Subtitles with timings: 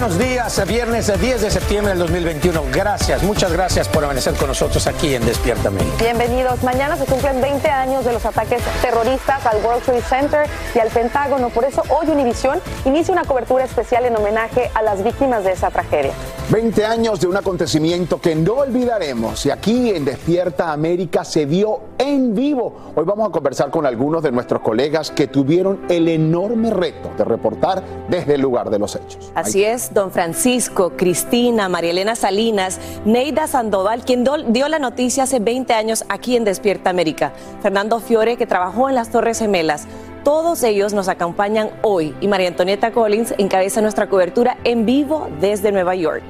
[0.00, 2.62] buenos días, viernes 10 de septiembre del 2021.
[2.72, 5.94] Gracias, muchas gracias por amanecer con nosotros aquí en Despierta América.
[5.98, 6.62] Bienvenidos.
[6.62, 10.88] Mañana se cumplen 20 años de los ataques terroristas al World Trade Center y al
[10.88, 11.50] Pentágono.
[11.50, 15.68] Por eso hoy Univisión inicia una cobertura especial en homenaje a las víctimas de esa
[15.68, 16.12] tragedia.
[16.50, 21.80] 20 años de un acontecimiento que no olvidaremos y aquí en Despierta América se vio
[21.96, 22.92] en vivo.
[22.96, 27.24] Hoy vamos a conversar con algunos de nuestros colegas que tuvieron el enorme reto de
[27.24, 29.30] reportar desde el lugar de los hechos.
[29.36, 35.40] Así es, don Francisco, Cristina, María Elena Salinas, Neida Sandoval, quien dio la noticia hace
[35.40, 39.86] 20 años aquí en Despierta América, Fernando Fiore, que trabajó en las Torres Gemelas.
[40.24, 45.72] Todos ellos nos acompañan hoy y María Antonieta Collins encabeza nuestra cobertura en vivo desde
[45.72, 46.22] Nueva York.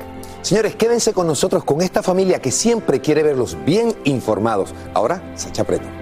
[0.42, 4.72] Señores, quédense con nosotros, con esta familia que siempre quiere verlos bien informados.
[4.94, 6.00] Ahora, Sacha Preto.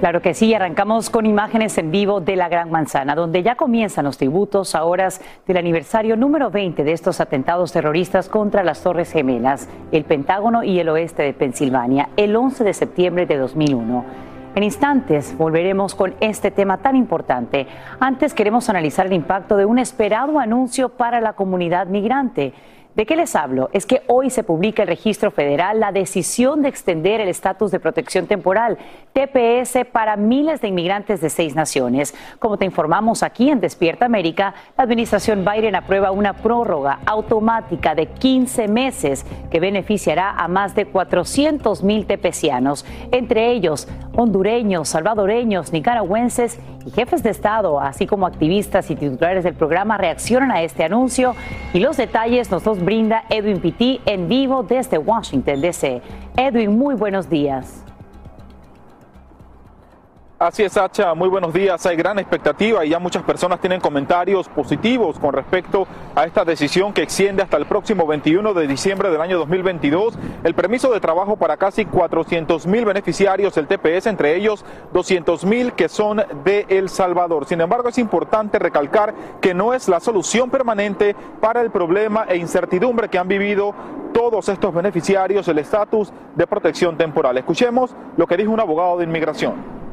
[0.00, 4.04] Claro que sí, arrancamos con imágenes en vivo de la Gran Manzana, donde ya comienzan
[4.04, 9.10] los tributos a horas del aniversario número 20 de estos atentados terroristas contra las Torres
[9.10, 14.04] Gemelas, el Pentágono y el oeste de Pensilvania, el 11 de septiembre de 2001.
[14.54, 17.66] En instantes volveremos con este tema tan importante.
[17.98, 22.52] Antes queremos analizar el impacto de un esperado anuncio para la comunidad migrante.
[22.96, 23.68] ¿De qué les hablo?
[23.74, 27.78] Es que hoy se publica el registro federal la decisión de extender el estatus de
[27.78, 28.78] protección temporal,
[29.12, 32.14] TPS, para miles de inmigrantes de seis naciones.
[32.38, 38.06] Como te informamos aquí en Despierta América, la administración Biden aprueba una prórroga automática de
[38.06, 46.58] 15 meses que beneficiará a más de 400 mil tepecianos, entre ellos hondureños, salvadoreños, nicaragüenses
[46.86, 51.34] y jefes de Estado, así como activistas y titulares del programa reaccionan a este anuncio
[51.74, 56.00] y los detalles nos los brinda Edwin Pitti en vivo desde Washington, D.C.
[56.36, 57.85] Edwin, muy buenos días.
[60.38, 61.86] Así es, Sacha, muy buenos días.
[61.86, 66.92] Hay gran expectativa y ya muchas personas tienen comentarios positivos con respecto a esta decisión
[66.92, 71.36] que extiende hasta el próximo 21 de diciembre del año 2022 el permiso de trabajo
[71.36, 76.90] para casi 400 mil beneficiarios del TPS, entre ellos 200 mil que son de El
[76.90, 77.46] Salvador.
[77.46, 82.36] Sin embargo, es importante recalcar que no es la solución permanente para el problema e
[82.36, 83.74] incertidumbre que han vivido
[84.12, 87.38] todos estos beneficiarios el estatus de protección temporal.
[87.38, 89.85] Escuchemos lo que dijo un abogado de inmigración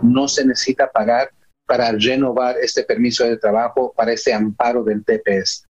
[0.00, 1.30] no se necesita pagar
[1.66, 5.66] para renovar este permiso de trabajo para este amparo del TPS.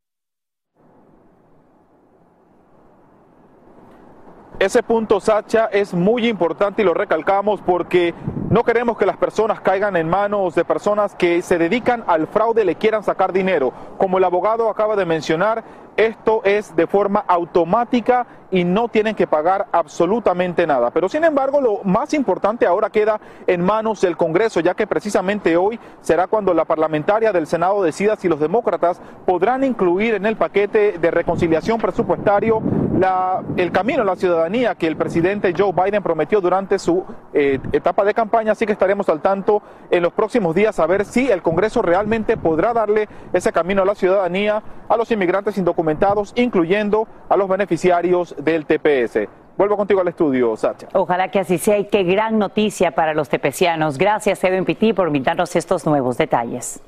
[4.60, 8.12] Ese punto, Sacha, es muy importante y lo recalcamos porque
[8.50, 12.60] no queremos que las personas caigan en manos de personas que se dedican al fraude
[12.60, 13.72] y le quieran sacar dinero.
[13.96, 15.64] Como el abogado acaba de mencionar,
[15.96, 20.90] esto es de forma automática y no tienen que pagar absolutamente nada.
[20.90, 25.56] Pero sin embargo, lo más importante ahora queda en manos del Congreso, ya que precisamente
[25.56, 30.36] hoy será cuando la parlamentaria del Senado decida si los demócratas podrán incluir en el
[30.36, 32.60] paquete de reconciliación presupuestario
[33.00, 37.02] la, el camino a la ciudadanía que el presidente Joe Biden prometió durante su
[37.32, 38.52] eh, etapa de campaña.
[38.52, 42.36] Así que estaremos al tanto en los próximos días a ver si el Congreso realmente
[42.36, 48.34] podrá darle ese camino a la ciudadanía a los inmigrantes indocumentados, incluyendo a los beneficiarios
[48.38, 49.28] del TPS.
[49.56, 50.88] Vuelvo contigo al estudio, Sacha.
[50.92, 53.96] Ojalá que así sea y qué gran noticia para los tepecianos.
[53.96, 56.82] Gracias, Edwin Pitti, por invitarnos estos nuevos detalles.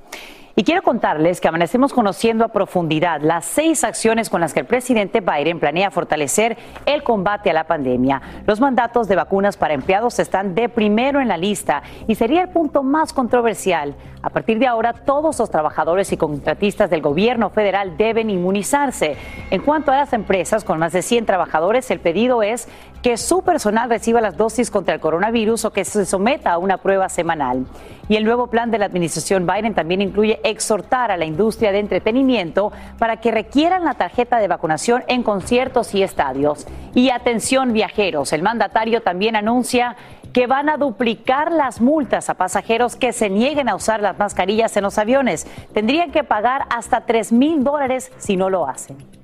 [0.54, 4.66] Y quiero contarles que amanecemos conociendo a profundidad las seis acciones con las que el
[4.66, 8.20] presidente Biden planea fortalecer el combate a la pandemia.
[8.46, 12.50] Los mandatos de vacunas para empleados están de primero en la lista y sería el
[12.50, 13.94] punto más controversial.
[14.20, 19.16] A partir de ahora, todos los trabajadores y contratistas del gobierno federal deben inmunizarse.
[19.50, 22.68] En cuanto a las empresas con más de 100 trabajadores, el pedido es
[23.02, 26.78] que su personal reciba las dosis contra el coronavirus o que se someta a una
[26.78, 27.66] prueba semanal.
[28.08, 31.80] Y el nuevo plan de la administración Biden también incluye exhortar a la industria de
[31.80, 36.66] entretenimiento para que requieran la tarjeta de vacunación en conciertos y estadios.
[36.94, 39.96] Y atención viajeros, el mandatario también anuncia
[40.32, 44.76] que van a duplicar las multas a pasajeros que se nieguen a usar las mascarillas
[44.76, 45.46] en los aviones.
[45.74, 49.21] Tendrían que pagar hasta 3 mil dólares si no lo hacen.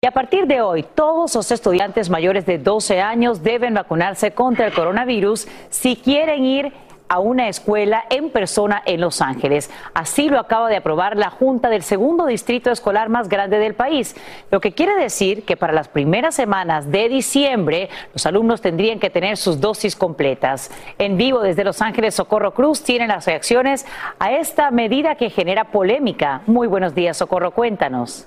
[0.00, 4.66] Y a partir de hoy, todos los estudiantes mayores de 12 años deben vacunarse contra
[4.66, 6.72] el coronavirus si quieren ir
[7.08, 9.70] a una escuela en persona en Los Ángeles.
[9.94, 14.16] Así lo acaba de aprobar la Junta del segundo distrito escolar más grande del país,
[14.50, 19.10] lo que quiere decir que para las primeras semanas de diciembre los alumnos tendrían que
[19.10, 20.70] tener sus dosis completas.
[20.98, 23.86] En vivo desde Los Ángeles, Socorro Cruz tiene las reacciones
[24.18, 26.42] a esta medida que genera polémica.
[26.46, 28.26] Muy buenos días, Socorro, cuéntanos.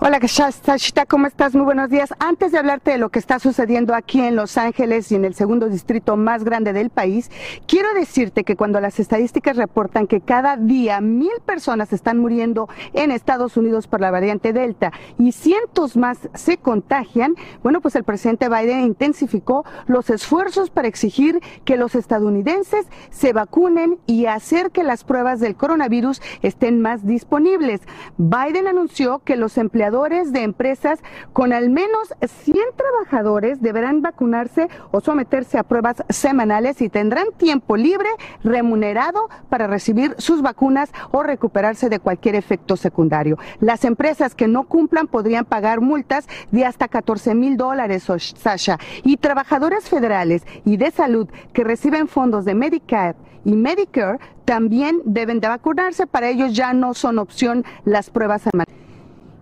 [0.00, 1.54] Hola, Sashita, ¿cómo estás?
[1.54, 2.12] Muy buenos días.
[2.18, 5.34] Antes de hablarte de lo que está sucediendo aquí en Los Ángeles y en el
[5.34, 7.30] segundo distrito más grande del país,
[7.68, 13.12] quiero decirte que cuando las estadísticas reportan que cada día mil personas están muriendo en
[13.12, 18.48] Estados Unidos por la variante Delta y cientos más se contagian, bueno, pues el presidente
[18.48, 25.04] Biden intensificó los esfuerzos para exigir que los estadounidenses se vacunen y hacer que las
[25.04, 27.82] pruebas del coronavirus estén más disponibles.
[28.16, 31.00] Biden anunció que los empleados de empresas
[31.34, 37.76] con al menos 100 trabajadores deberán vacunarse o someterse a pruebas semanales y tendrán tiempo
[37.76, 38.08] libre
[38.42, 43.36] remunerado para recibir sus vacunas o recuperarse de cualquier efecto secundario.
[43.60, 49.18] Las empresas que no cumplan podrían pagar multas de hasta 14 mil dólares, Sasha, y
[49.18, 55.48] trabajadores federales y de salud que reciben fondos de Medicare y Medicare también deben de
[55.48, 56.06] vacunarse.
[56.06, 58.91] Para ellos ya no son opción las pruebas semanales.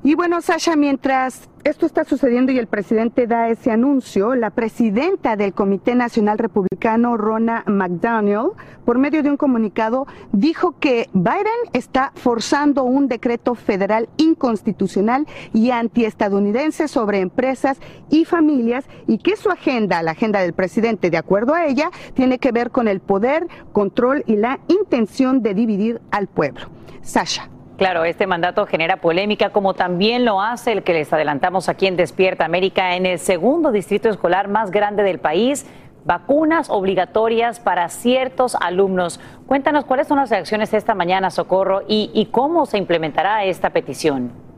[0.03, 5.37] Y bueno, Sasha, mientras esto está sucediendo y el presidente da ese anuncio, la presidenta
[5.37, 8.53] del Comité Nacional Republicano, Rona McDaniel,
[8.87, 11.45] por medio de un comunicado, dijo que Biden
[11.75, 19.51] está forzando un decreto federal inconstitucional y antiestadounidense sobre empresas y familias y que su
[19.51, 23.47] agenda, la agenda del presidente, de acuerdo a ella, tiene que ver con el poder,
[23.73, 26.71] control y la intención de dividir al pueblo.
[27.03, 27.51] Sasha.
[27.81, 31.97] Claro, este mandato genera polémica, como también lo hace el que les adelantamos aquí en
[31.97, 35.65] Despierta América, en el segundo distrito escolar más grande del país.
[36.05, 39.19] Vacunas obligatorias para ciertos alumnos.
[39.47, 44.50] Cuéntanos cuáles son las reacciones esta mañana, Socorro, y, y cómo se implementará esta petición.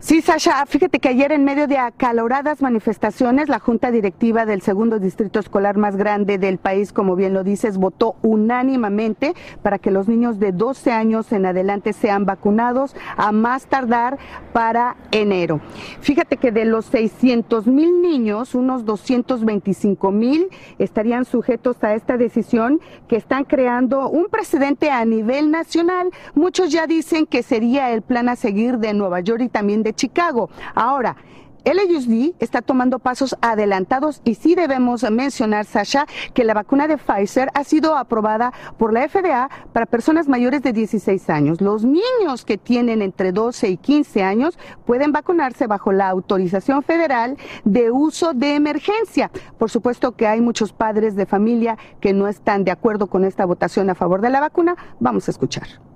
[0.00, 5.00] Sí, Sasha, fíjate que ayer en medio de acaloradas manifestaciones, la Junta Directiva del segundo
[5.00, 10.06] distrito escolar más grande del país, como bien lo dices, votó unánimamente para que los
[10.06, 14.18] niños de 12 años en adelante sean vacunados a más tardar
[14.52, 15.60] para enero.
[16.00, 20.46] Fíjate que de los 600 mil niños, unos 225 mil
[20.78, 26.10] estarían sujetos a esta decisión que están creando un precedente a nivel nacional.
[26.36, 30.50] Muchos ya dicen que sería el plan a seguir de Nueva York y también Chicago.
[30.74, 31.16] Ahora,
[31.64, 37.50] LUSD está tomando pasos adelantados y sí debemos mencionar, Sasha, que la vacuna de Pfizer
[37.52, 41.60] ha sido aprobada por la FDA para personas mayores de 16 años.
[41.60, 47.36] Los niños que tienen entre 12 y 15 años pueden vacunarse bajo la autorización federal
[47.64, 49.30] de uso de emergencia.
[49.58, 53.44] Por supuesto que hay muchos padres de familia que no están de acuerdo con esta
[53.44, 54.76] votación a favor de la vacuna.
[55.00, 55.87] Vamos a escuchar.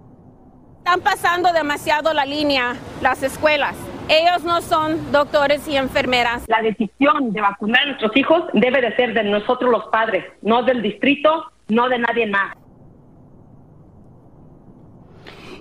[0.85, 3.77] Están pasando demasiado la línea las escuelas.
[4.09, 6.43] Ellos no son doctores y enfermeras.
[6.49, 10.65] La decisión de vacunar a nuestros hijos debe de ser de nosotros los padres, no
[10.65, 12.57] del distrito, no de nadie más.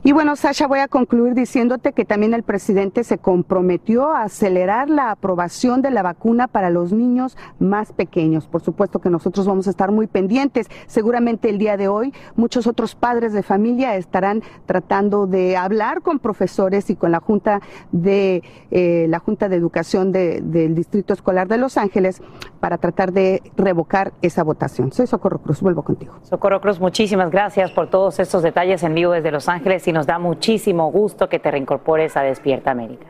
[0.03, 4.89] Y bueno, Sasha, voy a concluir diciéndote que también el presidente se comprometió a acelerar
[4.89, 8.47] la aprobación de la vacuna para los niños más pequeños.
[8.47, 10.69] Por supuesto que nosotros vamos a estar muy pendientes.
[10.87, 16.17] Seguramente el día de hoy muchos otros padres de familia estarán tratando de hablar con
[16.17, 18.41] profesores y con la Junta de
[18.71, 22.23] eh, la Junta de Educación del Distrito Escolar de Los Ángeles
[22.59, 24.91] para tratar de revocar esa votación.
[24.91, 26.15] Soy Socorro Cruz, vuelvo contigo.
[26.23, 30.07] Socorro Cruz, muchísimas gracias por todos estos detalles en vivo desde Los Ángeles y nos
[30.07, 33.07] da muchísimo gusto que te reincorpores a Despierta América.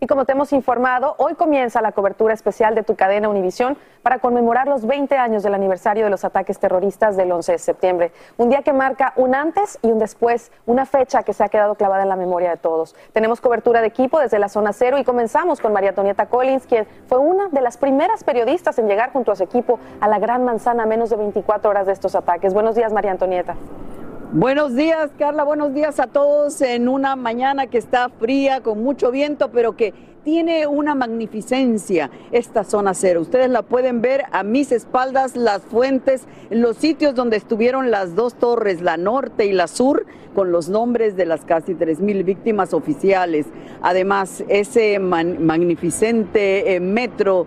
[0.00, 4.18] Y como te hemos informado, hoy comienza la cobertura especial de tu cadena Univisión para
[4.18, 8.12] conmemorar los 20 años del aniversario de los ataques terroristas del 11 de septiembre.
[8.38, 11.74] Un día que marca un antes y un después, una fecha que se ha quedado
[11.74, 12.96] clavada en la memoria de todos.
[13.12, 16.86] Tenemos cobertura de equipo desde la zona cero y comenzamos con María Antonieta Collins, quien
[17.06, 20.44] fue una de las primeras periodistas en llegar junto a su equipo a la Gran
[20.44, 22.54] Manzana a menos de 24 horas de estos ataques.
[22.54, 23.54] Buenos días, María Antonieta.
[24.34, 25.44] Buenos días, Carla.
[25.44, 29.92] Buenos días a todos en una mañana que está fría, con mucho viento, pero que
[30.24, 33.20] tiene una magnificencia esta zona cero.
[33.20, 38.34] Ustedes la pueden ver a mis espaldas, las fuentes, los sitios donde estuvieron las dos
[38.34, 43.46] torres, la norte y la sur, con los nombres de las casi 3.000 víctimas oficiales.
[43.82, 47.46] Además, ese magnificente eh, metro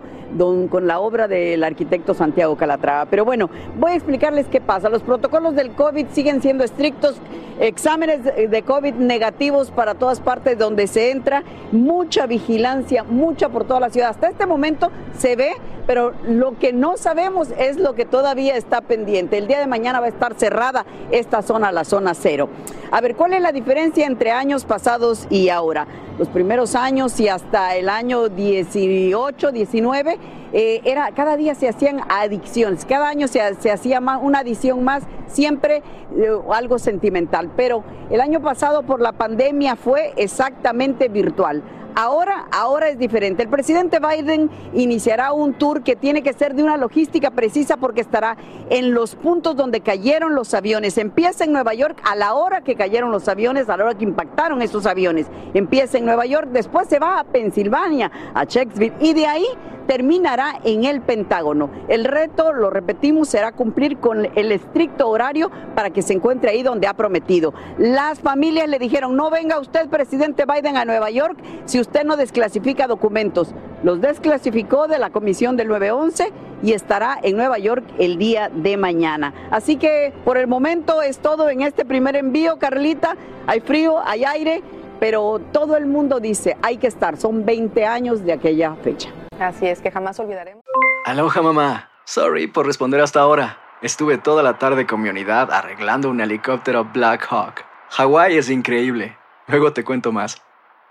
[0.70, 3.06] con la obra del arquitecto Santiago Calatrava.
[3.06, 4.88] Pero bueno, voy a explicarles qué pasa.
[4.88, 7.16] Los protocolos del COVID siguen siendo estrictos,
[7.60, 11.42] exámenes de COVID negativos para todas partes donde se entra,
[11.72, 12.65] mucha vigilancia,
[13.08, 14.10] mucha por toda la ciudad.
[14.10, 15.52] Hasta este momento se ve,
[15.86, 19.38] pero lo que no sabemos es lo que todavía está pendiente.
[19.38, 22.48] El día de mañana va a estar cerrada esta zona, la zona cero.
[22.90, 25.86] A ver, ¿cuál es la diferencia entre años pasados y ahora?
[26.18, 30.18] Los primeros años y hasta el año 18, 19,
[30.52, 35.02] eh, era, cada día se hacían adicciones, cada año se, hacía más, una adición más,
[35.26, 35.82] siempre
[36.16, 37.50] eh, algo sentimental.
[37.56, 41.62] Pero el año pasado por la pandemia fue exactamente virtual.
[41.98, 43.42] Ahora, ahora es diferente.
[43.42, 48.02] El presidente Biden iniciará un tour que tiene que ser de una logística precisa porque
[48.02, 48.36] estará
[48.68, 50.98] en los puntos donde cayeron los aviones.
[50.98, 54.04] Empieza en Nueva York a la hora que cayeron los aviones, a la hora que
[54.04, 55.28] impactaron esos aviones.
[55.54, 59.46] Empieza en Nueva York, después se va a Pensilvania, a Shakespeare y de ahí
[59.86, 61.70] terminará en el Pentágono.
[61.88, 66.62] El reto, lo repetimos, será cumplir con el estricto horario para que se encuentre ahí
[66.62, 67.54] donde ha prometido.
[67.78, 72.16] Las familias le dijeron, no venga usted, presidente Biden, a Nueva York si usted no
[72.16, 73.54] desclasifica documentos.
[73.82, 78.76] Los desclasificó de la comisión del 911 y estará en Nueva York el día de
[78.76, 79.32] mañana.
[79.50, 83.16] Así que por el momento es todo en este primer envío, Carlita.
[83.46, 84.62] Hay frío, hay aire,
[85.00, 87.16] pero todo el mundo dice, hay que estar.
[87.16, 89.10] Son 20 años de aquella fecha.
[89.38, 90.64] Así es que jamás olvidaremos.
[91.04, 91.90] Aloha mamá.
[92.04, 93.58] Sorry por responder hasta ahora.
[93.82, 97.64] Estuve toda la tarde con mi unidad arreglando un helicóptero Black Hawk.
[97.90, 99.16] Hawái es increíble.
[99.48, 100.42] Luego te cuento más.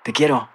[0.04, 0.55] Te quiero.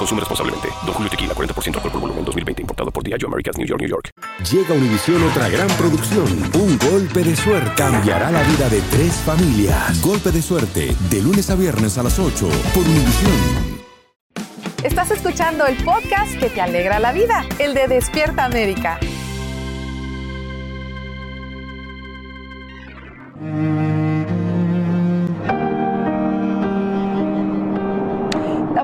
[0.00, 0.68] Consume responsablemente.
[0.86, 2.62] Don Julio Tequila, 40% alcohol por volumen, 2020.
[2.62, 4.10] Importado por Diageo Americas, New York, New York.
[4.50, 6.26] Llega a Univisión otra gran producción.
[6.54, 7.70] Un golpe de suerte.
[7.76, 10.00] Cambiará la vida de tres familias.
[10.00, 10.96] Golpe de suerte.
[11.10, 13.80] De lunes a viernes a las 8 por Univisión.
[14.82, 18.98] Estás escuchando el podcast que te alegra la vida, el de Despierta América.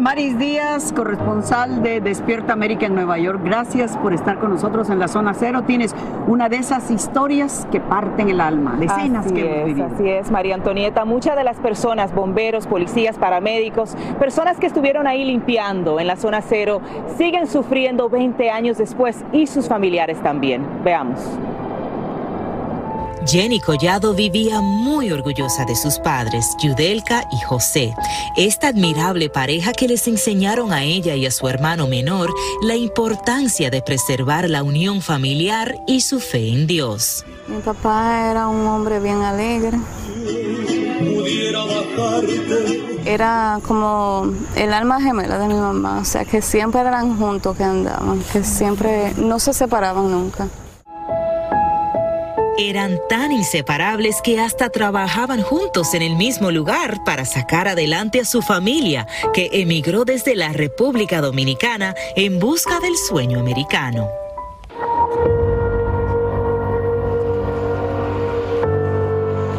[0.01, 4.99] Maris Díaz, corresponsal de Despierta América en Nueva York, gracias por estar con nosotros en
[4.99, 5.63] la zona cero.
[5.67, 5.95] Tienes
[6.27, 9.87] una de esas historias que parten el alma, decenas así que es, hemos vivido.
[9.95, 11.05] Así es, María Antonieta.
[11.05, 16.43] Muchas de las personas, bomberos, policías, paramédicos, personas que estuvieron ahí limpiando en la zona
[16.43, 16.83] cero,
[17.17, 20.63] siguen sufriendo 20 años después y sus familiares también.
[20.85, 21.21] Veamos.
[23.27, 27.93] Jenny Collado vivía muy orgullosa de sus padres, Yudelka y José,
[28.37, 33.69] esta admirable pareja que les enseñaron a ella y a su hermano menor la importancia
[33.69, 37.25] de preservar la unión familiar y su fe en Dios.
[37.49, 39.79] Mi papá era un hombre bien alegre.
[43.05, 47.65] Era como el alma gemela de mi mamá, o sea que siempre eran juntos que
[47.65, 50.49] andaban, que siempre no se separaban nunca.
[52.59, 58.25] Eran tan inseparables que hasta trabajaban juntos en el mismo lugar para sacar adelante a
[58.25, 64.09] su familia, que emigró desde la República Dominicana en busca del sueño americano.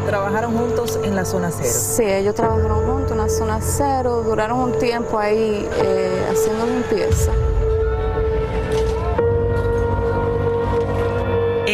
[0.07, 1.69] Trabajaron juntos en la zona cero.
[1.69, 7.31] Sí, ellos trabajaron juntos en la zona cero, duraron un tiempo ahí eh, haciendo limpieza.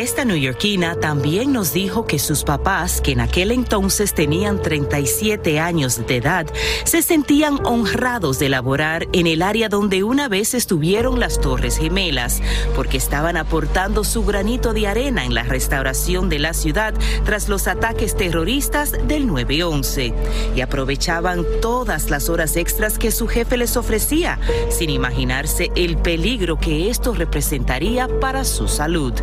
[0.04, 6.06] Esta neoyorquina también nos dijo que sus papás, que en aquel entonces tenían 37 años
[6.06, 6.46] de edad,
[6.84, 12.42] se sentían honrados de laborar en el área donde una vez estuvieron las Torres Gemelas,
[12.76, 16.94] porque estaban aportando su granito de arena en la restauración de la ciudad
[17.24, 20.14] tras los ataques terroristas del 9-11
[20.54, 24.38] y aprovechaban todas las horas extras que su jefe les ofrecía,
[24.70, 29.14] sin imaginarse el peligro que esto representaría para su salud.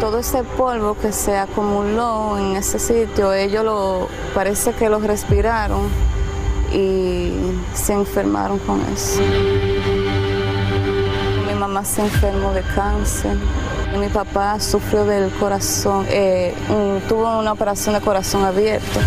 [0.00, 5.88] Todo ese polvo que se acumuló en ese sitio, ellos lo parece que lo respiraron
[6.72, 7.32] y
[7.74, 9.20] se enfermaron con eso.
[11.46, 13.36] Mi mamá se enfermó de cáncer.
[13.98, 16.54] Mi papá sufrió del corazón, eh,
[17.08, 19.00] tuvo una operación de corazón abierto.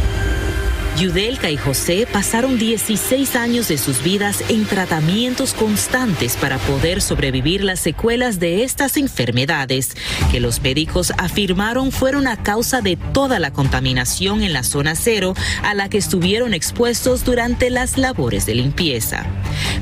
[1.01, 7.63] Yudelka y José pasaron 16 años de sus vidas en tratamientos constantes para poder sobrevivir
[7.63, 9.95] las secuelas de estas enfermedades,
[10.31, 15.33] que los médicos afirmaron fueron a causa de toda la contaminación en la zona cero
[15.63, 19.25] a la que estuvieron expuestos durante las labores de limpieza.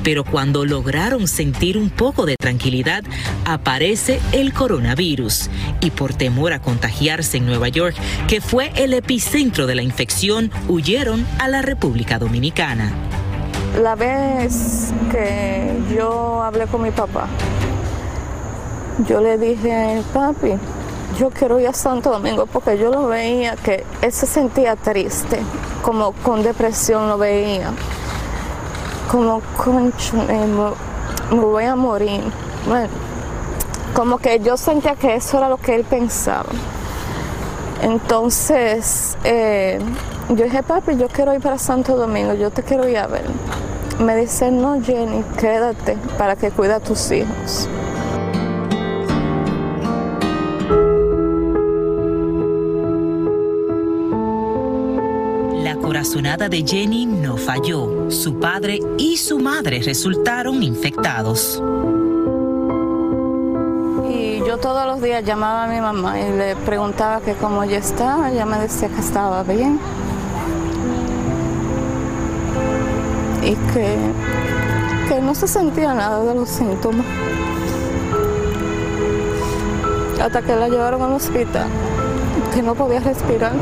[0.05, 3.03] Pero cuando lograron sentir un poco de tranquilidad,
[3.43, 5.49] aparece el coronavirus.
[5.81, 7.95] Y por temor a contagiarse en Nueva York,
[8.29, 11.08] que fue el epicentro de la infección, huyeron
[11.39, 12.91] a la República Dominicana.
[13.81, 17.27] La vez que yo hablé con mi papá,
[19.07, 20.53] yo le dije, papi,
[21.17, 25.39] yo quiero ir a Santo Domingo porque yo lo veía que él se sentía triste,
[25.81, 27.71] como con depresión lo veía,
[29.11, 32.21] como concho, me, me voy a morir.
[32.67, 32.89] Bueno,
[33.93, 36.49] como que yo sentía que eso era lo que él pensaba.
[37.81, 39.79] Entonces, eh,
[40.29, 43.24] yo dije, papi, yo quiero ir para Santo Domingo, yo te quiero ir a ver.
[44.00, 47.67] Me dice, no, Jenny, quédate para que cuida a tus hijos.
[55.63, 58.09] La corazonada de Jenny no falló.
[58.12, 61.62] Su padre y su madre resultaron infectados.
[64.07, 67.79] Y yo todos los días llamaba a mi mamá y le preguntaba que cómo ella
[67.79, 68.31] estaba.
[68.31, 69.79] Ella me decía que estaba bien.
[73.43, 73.97] Y que,
[75.07, 77.05] que no se sentía nada de los síntomas.
[80.21, 81.67] Hasta que la llevaron al hospital,
[82.53, 83.53] que no podía respirar.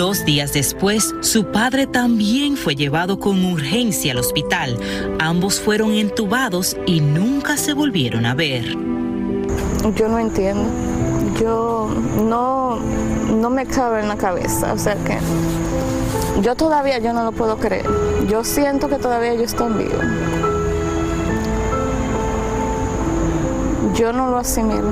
[0.00, 4.78] Dos días después, su padre también fue llevado con urgencia al hospital.
[5.18, 8.64] Ambos fueron entubados y nunca se volvieron a ver.
[9.96, 10.89] Yo no entiendo.
[11.38, 11.88] Yo
[12.24, 14.72] no, no me cabe en la cabeza.
[14.72, 15.18] O sea que
[16.40, 17.86] yo todavía yo no lo puedo creer.
[18.28, 20.04] Yo siento que todavía ellos están vivos.
[23.94, 24.90] Yo no lo asimilo.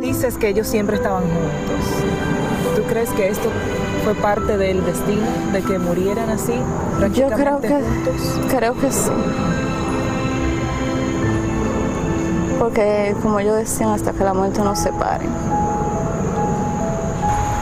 [0.00, 2.76] Dices que ellos siempre estaban juntos.
[2.76, 3.50] ¿Tú crees que esto
[4.04, 6.54] fue parte del destino de que murieran así?
[7.12, 8.40] Yo creo que juntos?
[8.48, 9.10] creo que sí.
[12.66, 15.24] Porque como yo decía, hasta que la muerte nos separe.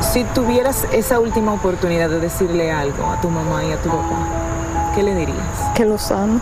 [0.01, 4.93] Si tuvieras esa última oportunidad de decirle algo a tu mamá y a tu papá,
[4.95, 5.37] ¿qué le dirías?
[5.75, 6.41] Que los amo.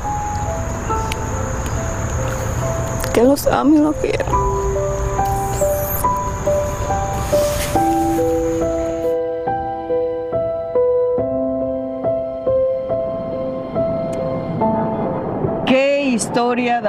[3.12, 4.41] Que los amo y los quiero.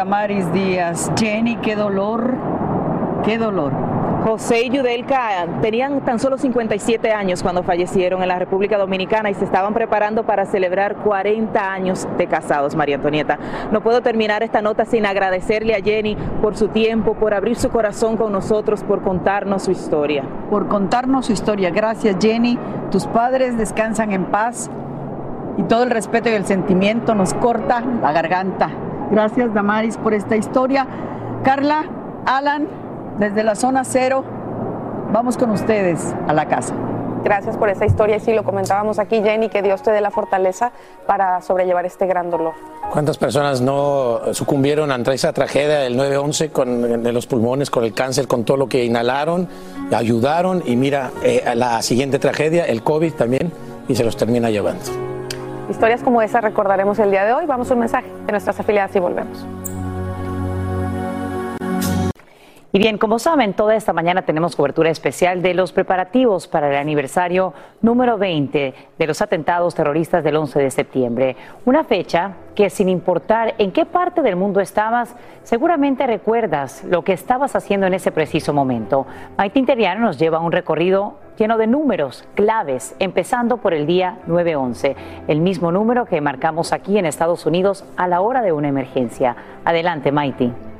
[0.03, 1.09] Damaris Díaz.
[1.17, 2.35] Jenny, qué dolor,
[3.23, 3.71] qué dolor.
[4.25, 9.33] José y Yudelka tenían tan solo 57 años cuando fallecieron en la República Dominicana y
[9.33, 13.39] se estaban preparando para celebrar 40 años de casados, María Antonieta.
[13.71, 17.69] No puedo terminar esta nota sin agradecerle a Jenny por su tiempo, por abrir su
[17.69, 20.25] corazón con nosotros, por contarnos su historia.
[20.49, 21.69] Por contarnos su historia.
[21.69, 22.59] Gracias, Jenny.
[22.91, 24.69] Tus padres descansan en paz
[25.57, 28.69] y todo el respeto y el sentimiento nos corta la garganta.
[29.13, 30.87] Gracias, Damaris, por esta historia.
[31.43, 31.85] Carla,
[32.25, 32.67] Alan,
[33.19, 34.23] desde la zona cero,
[35.11, 36.73] vamos con ustedes a la casa.
[37.23, 40.09] Gracias por esa historia y sí, lo comentábamos aquí, Jenny, que Dios te dé la
[40.09, 40.71] fortaleza
[41.05, 42.53] para sobrellevar este gran dolor.
[42.91, 47.93] ¿Cuántas personas no sucumbieron ante esa tragedia del 9-11 con de los pulmones, con el
[47.93, 49.47] cáncer, con todo lo que inhalaron,
[49.95, 53.53] ayudaron y mira, eh, la siguiente tragedia, el COVID también,
[53.87, 55.12] y se los termina llevando.
[55.69, 57.45] Historias como esa recordaremos el día de hoy.
[57.45, 59.45] Vamos a un mensaje de nuestras afiliadas y volvemos.
[62.75, 66.75] Y bien, como saben, toda esta mañana tenemos cobertura especial de los preparativos para el
[66.75, 71.35] aniversario número 20 de los atentados terroristas del 11 de septiembre.
[71.65, 77.13] Una fecha que sin importar en qué parte del mundo estabas, seguramente recuerdas lo que
[77.13, 79.05] estabas haciendo en ese preciso momento.
[79.37, 84.17] Maite Interiano nos lleva a un recorrido lleno de números claves, empezando por el día
[84.25, 84.95] 911,
[85.27, 89.35] el mismo número que marcamos aquí en Estados Unidos a la hora de una emergencia.
[89.63, 90.72] Adelante, Maite.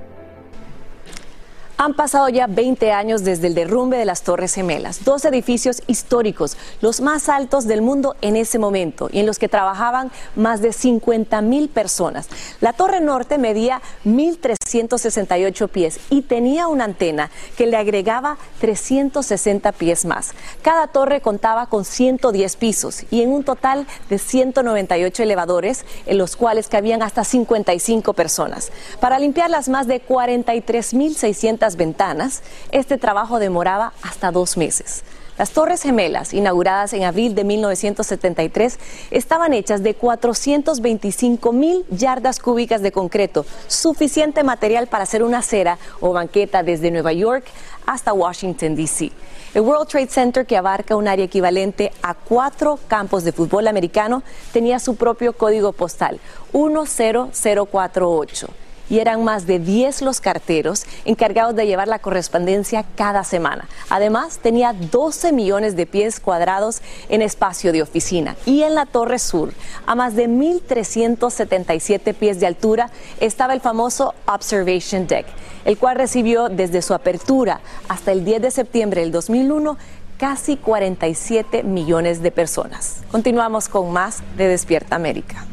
[1.84, 6.56] Han pasado ya 20 años desde el derrumbe de las Torres Gemelas, dos edificios históricos,
[6.80, 10.72] los más altos del mundo en ese momento y en los que trabajaban más de
[10.72, 12.30] 50 mil personas.
[12.62, 20.06] La Torre Norte medía 1.368 pies y tenía una antena que le agregaba 360 pies
[20.06, 20.32] más.
[20.62, 26.38] Cada torre contaba con 110 pisos y en un total de 198 elevadores, en los
[26.38, 28.72] cuales cabían hasta 55 personas.
[29.02, 35.04] Para limpiar las más de 43.600 ventanas, este trabajo demoraba hasta dos meses.
[35.36, 38.78] Las Torres Gemelas, inauguradas en abril de 1973,
[39.10, 45.80] estaban hechas de 425 mil yardas cúbicas de concreto, suficiente material para hacer una acera
[46.02, 47.46] o banqueta desde Nueva York
[47.88, 49.12] hasta Washington, D.C.
[49.56, 54.22] El World Trade Center, que abarca un área equivalente a cuatro campos de fútbol americano,
[54.52, 56.20] tenía su propio código postal,
[56.52, 63.68] 10048 y eran más de 10 los carteros encargados de llevar la correspondencia cada semana.
[63.90, 68.36] Además, tenía 12 millones de pies cuadrados en espacio de oficina.
[68.46, 69.54] Y en la Torre Sur,
[69.86, 75.26] a más de 1.377 pies de altura, estaba el famoso Observation Deck,
[75.66, 79.78] el cual recibió desde su apertura hasta el 10 de septiembre del 2001
[80.18, 83.02] casi 47 millones de personas.
[83.12, 85.46] Continuamos con más de Despierta América.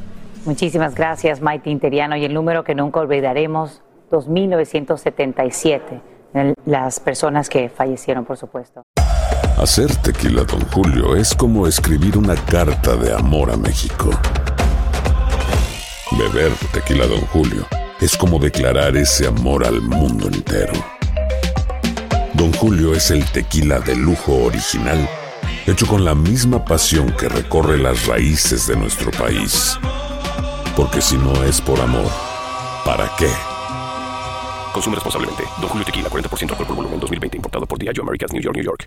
[0.44, 2.16] Muchísimas gracias, Maite Interiano.
[2.16, 6.00] Y el número que nunca olvidaremos, 2.977,
[6.64, 8.82] las personas que fallecieron, por supuesto.
[9.58, 14.10] Hacer tequila, don Julio, es como escribir una carta de amor a México.
[16.12, 17.66] Beber tequila, don Julio,
[18.00, 20.72] es como declarar ese amor al mundo entero.
[22.32, 25.06] Don Julio es el tequila de lujo original,
[25.66, 29.78] hecho con la misma pasión que recorre las raíces de nuestro país
[30.76, 32.10] porque si no es por amor,
[32.84, 33.30] ¿para qué?
[34.72, 35.44] Consume responsablemente.
[35.60, 37.36] Don Julio Tequila, 40% alcohol por volumen, 2020.
[37.36, 38.86] Importado por Diageo Americas, New York, New York.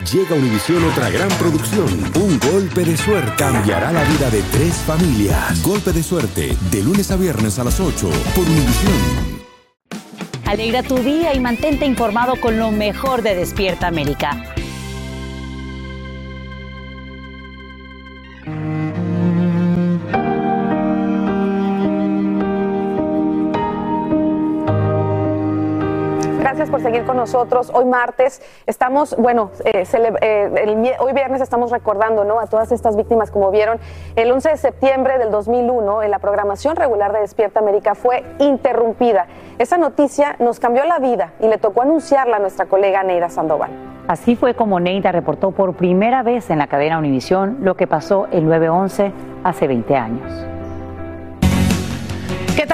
[0.00, 1.86] Llega a Univisión otra gran producción.
[2.16, 5.62] Un golpe de suerte cambiará la vida de tres familias.
[5.62, 9.44] Golpe de suerte, de lunes a viernes a las 8 por Univisión.
[10.46, 14.53] Alegra tu día y mantente informado con lo mejor de Despierta América.
[26.74, 27.70] Por seguir con nosotros.
[27.72, 32.40] Hoy martes estamos, bueno, eh, eh, hoy viernes estamos recordando ¿no?
[32.40, 33.78] a todas estas víctimas, como vieron,
[34.16, 39.28] el 11 de septiembre del 2001, en la programación regular de Despierta América fue interrumpida.
[39.60, 43.70] Esa noticia nos cambió la vida y le tocó anunciarla a nuestra colega Neida Sandoval.
[44.08, 48.26] Así fue como Neida reportó por primera vez en la cadena Univisión lo que pasó
[48.32, 49.12] el 9-11
[49.44, 50.53] hace 20 años.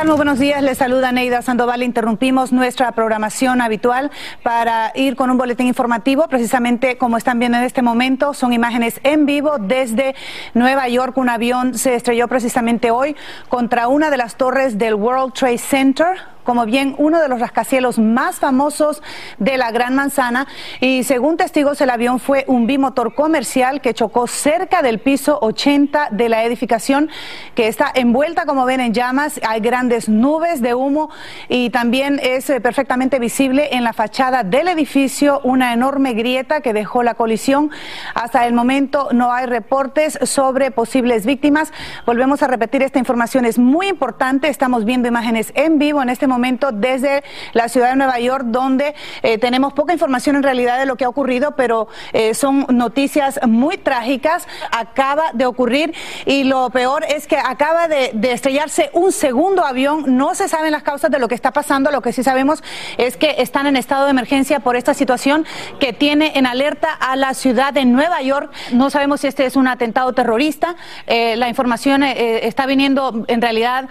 [0.04, 0.62] Muy buenos días.
[0.62, 1.82] Les saluda Neida Sandoval.
[1.82, 4.10] Interrumpimos nuestra programación habitual
[4.42, 6.26] para ir con un boletín informativo.
[6.26, 10.14] Precisamente como están viendo en este momento, son imágenes en vivo desde
[10.54, 11.18] Nueva York.
[11.18, 13.14] Un avión se estrelló precisamente hoy
[13.50, 16.08] contra una de las torres del World Trade Center
[16.50, 19.04] como bien uno de los rascacielos más famosos
[19.38, 20.48] de la Gran Manzana
[20.80, 26.08] y según testigos el avión fue un bimotor comercial que chocó cerca del piso 80
[26.10, 27.08] de la edificación
[27.54, 31.10] que está envuelta como ven en llamas, hay grandes nubes de humo
[31.48, 36.72] y también es eh, perfectamente visible en la fachada del edificio una enorme grieta que
[36.72, 37.70] dejó la colisión.
[38.16, 41.72] Hasta el momento no hay reportes sobre posibles víctimas.
[42.06, 46.26] Volvemos a repetir, esta información es muy importante, estamos viendo imágenes en vivo en este
[46.26, 46.39] momento
[46.72, 47.22] desde
[47.52, 51.04] la ciudad de Nueva York, donde eh, tenemos poca información en realidad de lo que
[51.04, 54.48] ha ocurrido, pero eh, son noticias muy trágicas.
[54.72, 60.16] Acaba de ocurrir y lo peor es que acaba de, estrellarse un segundo avión.
[60.16, 61.90] No se saben las causas de lo que está pasando.
[61.90, 62.62] Lo que sí sabemos
[62.96, 65.44] es que están en estado de emergencia por esta situación
[65.78, 68.50] que tiene en alerta a la ciudad de Nueva York.
[68.72, 70.76] No sabemos si este es un atentado terrorista.
[71.06, 73.88] Eh, la información está viniendo en realidad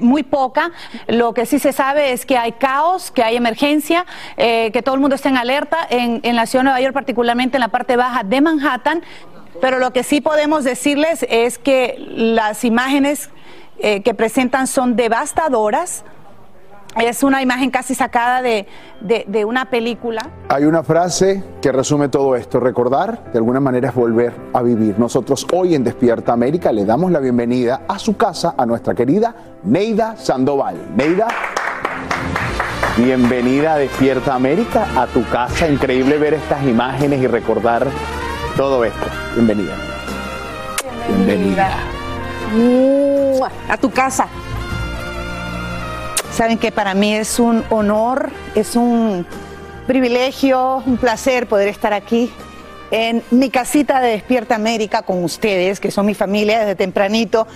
[0.00, 0.72] muy poca.
[1.06, 4.94] Lo que sí se sabe es que hay caos, que hay emergencia, eh, que todo
[4.94, 7.96] el mundo está en alerta en, la ciudad de Nueva York, particularmente en la parte
[7.96, 9.02] baja de Manhattan.
[9.60, 13.30] Pero lo que sí podemos decirles es que las imágenes
[13.78, 16.04] eh, que presentan son devastadoras.
[16.96, 20.28] Es una imagen casi sacada de una película.
[20.50, 22.60] Hay una frase que resume todo esto.
[22.60, 24.98] Recordar, de alguna manera, es volver a vivir.
[24.98, 29.34] Nosotros hoy en Despierta América le damos la bienvenida a su casa a nuestra querida
[29.64, 30.76] Neida Sandoval.
[30.94, 31.28] Neida,
[32.96, 35.68] bienvenida a Despierta América, a tu casa.
[35.68, 37.86] Increíble ver estas imágenes y recordar
[38.56, 39.06] todo esto.
[39.34, 39.76] Bienvenida.
[41.08, 41.70] Bienvenida.
[43.68, 44.28] A tu casa.
[46.32, 49.26] Saben que para mí es un honor, es un
[49.86, 52.32] privilegio, un placer poder estar aquí
[52.90, 57.46] en mi casita de Despierta América con ustedes, que son mi familia desde tempranito.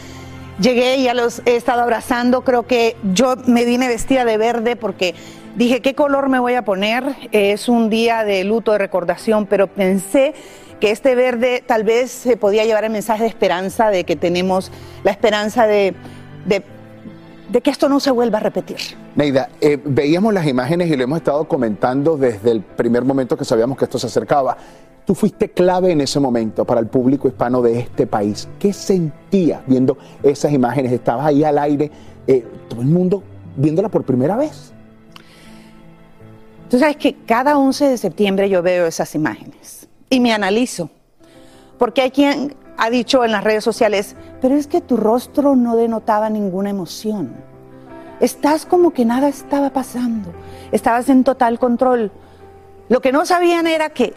[0.61, 2.43] Llegué y ya los he estado abrazando.
[2.43, 5.15] Creo que yo me vine vestida de verde porque
[5.55, 7.15] dije, ¿qué color me voy a poner?
[7.33, 10.35] Es un día de luto, de recordación, pero pensé
[10.81, 14.73] que este verde tal vez se podía llevar el mensaje de esperanza, de que tenemos
[15.05, 15.95] la esperanza de,
[16.47, 16.63] de,
[17.61, 18.79] que esto no se vuelva a repetir.
[19.15, 23.45] Neida, eh, veíamos las imágenes y lo hemos estado comentando desde el primer momento que
[23.45, 24.57] sabíamos que esto se acercaba.
[25.07, 28.49] Tú fuiste clave en ese momento para el público hispano de este país.
[28.59, 30.91] ¿Qué sentías viendo esas imágenes?
[30.91, 31.93] Estabas ahí al aire,
[32.27, 33.23] eh, todo el mundo
[33.57, 34.73] viéndola por primera vez.
[36.69, 40.91] Tú sabes que cada 11 de septiembre yo veo esas imágenes y me analizo,
[41.79, 45.77] porque hay quien ha dicho en las redes sociales, pero es que tu rostro no
[45.77, 47.33] denotaba ninguna emoción.
[48.19, 50.31] Estás como que nada estaba pasando,
[50.73, 52.11] estabas en total control.
[52.89, 54.15] Lo que no sabían era que,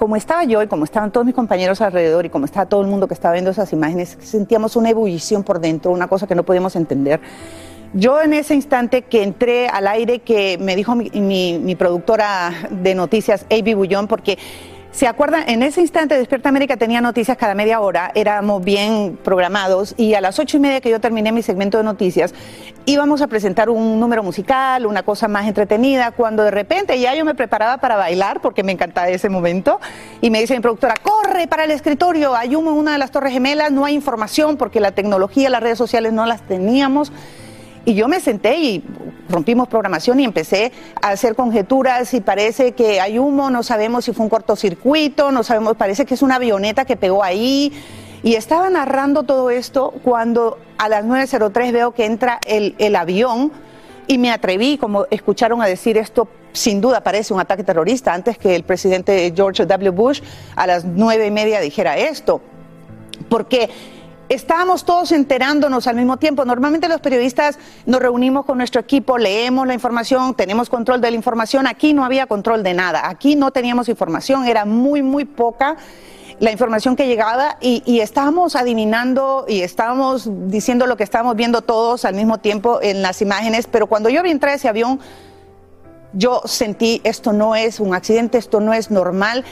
[0.00, 2.86] como estaba yo y como estaban todos mis compañeros alrededor y como estaba todo el
[2.86, 6.42] mundo que estaba viendo esas imágenes, sentíamos una ebullición por dentro, una cosa que no
[6.42, 7.20] podíamos entender.
[7.92, 13.44] Yo en ese instante que entré al aire, que me dijo mi, productora de noticias,
[13.50, 13.74] A.B.
[13.74, 14.38] Bullón, porque
[14.92, 19.94] se acuerdan, en ese instante Despierta América tenía noticias cada media hora, éramos bien programados
[19.96, 22.34] y a las ocho y media que yo terminé mi segmento de noticias,
[22.86, 27.24] íbamos a presentar un número musical, una cosa más entretenida, cuando de repente ya yo
[27.24, 29.80] me preparaba para bailar, porque me encantaba ese momento,
[30.20, 33.32] y me dice mi productora, corre para el escritorio, hay en una de las torres
[33.32, 37.12] gemelas, no hay información porque la tecnología, las redes sociales no las teníamos.
[37.84, 38.84] Y yo me senté y
[39.30, 44.12] rompimos programación y empecé a hacer conjeturas y parece que hay humo, no sabemos si
[44.12, 47.72] fue un cortocircuito, no sabemos, parece que es una avioneta que pegó ahí.
[48.22, 53.50] Y estaba narrando todo esto cuando a las 9.03 veo que entra el, el avión
[54.06, 58.36] y me atreví, como escucharon a decir esto, sin duda parece un ataque terrorista, antes
[58.36, 59.90] que el presidente George W.
[59.90, 60.20] Bush
[60.56, 62.40] a las nueve y media dijera esto.
[63.28, 63.70] Porque
[64.30, 66.44] estábamos todos enterándonos al mismo tiempo.
[66.44, 71.16] Normalmente los periodistas nos reunimos con nuestro equipo, leemos la información, tenemos control de la
[71.16, 71.66] información.
[71.66, 73.08] Aquí no había control de nada.
[73.08, 75.76] Aquí no teníamos información, era muy, muy poca
[76.38, 82.06] la información que llegaba y, estábamos adivinando y estábamos diciendo lo que estábamos viendo todos
[82.06, 83.66] al mismo tiempo en las imágenes.
[83.66, 85.00] Pero cuando yo vi entrar ese avión,
[86.14, 89.44] yo sentí esto no es un accidente, esto no es normal.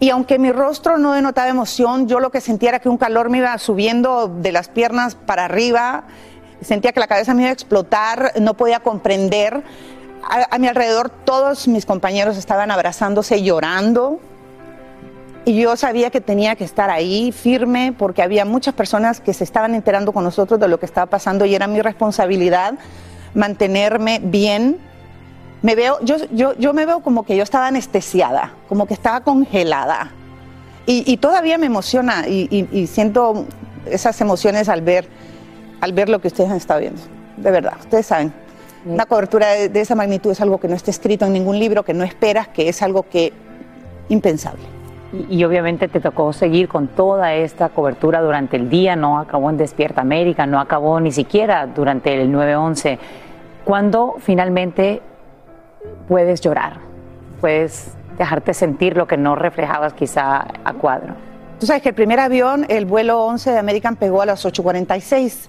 [0.00, 3.28] Y aunque mi rostro no denotaba emoción, yo lo que sentía era que un calor
[3.28, 6.04] me iba subiendo de las piernas para arriba,
[6.62, 9.62] sentía que la cabeza me iba a explotar, no podía comprender.
[10.22, 14.20] A, mi alrededor todos mis compañeros estaban abrazándose llorando.
[15.44, 19.44] Y yo sabía que tenía que estar ahí firme porque había muchas personas que se
[19.44, 22.74] estaban enterando con nosotros de lo que estaba pasando y era mi responsabilidad
[23.34, 24.78] mantenerme bien.
[25.62, 29.20] Me veo, yo, yo, yo me veo como que yo estaba anestesiada, como que estaba
[29.20, 30.10] congelada.
[30.86, 33.44] Y, y todavía me emociona y, y- y siento
[33.86, 35.06] esas emociones al ver,
[35.80, 37.00] al ver lo que ustedes han estado viendo.
[37.36, 38.32] De verdad, ustedes saben.
[38.86, 41.82] Una cobertura de, de esa magnitud es algo que no está escrito en ningún libro,
[41.84, 43.32] que no esperas, que es algo que
[44.08, 44.62] impensable.
[45.28, 49.50] Y, y obviamente te tocó seguir con toda esta cobertura durante el día, no acabó
[49.50, 52.98] en Despierta América, no acabó ni siquiera durante el 9-11.
[53.64, 55.02] ¿Cuándo finalmente
[56.08, 56.78] puedes llorar?
[57.40, 61.14] Puedes dejarte sentir lo que no reflejabas quizá a cuadro.
[61.58, 65.48] Tú sabes que el primer avión, el vuelo 11 de American, pegó a las 8.46.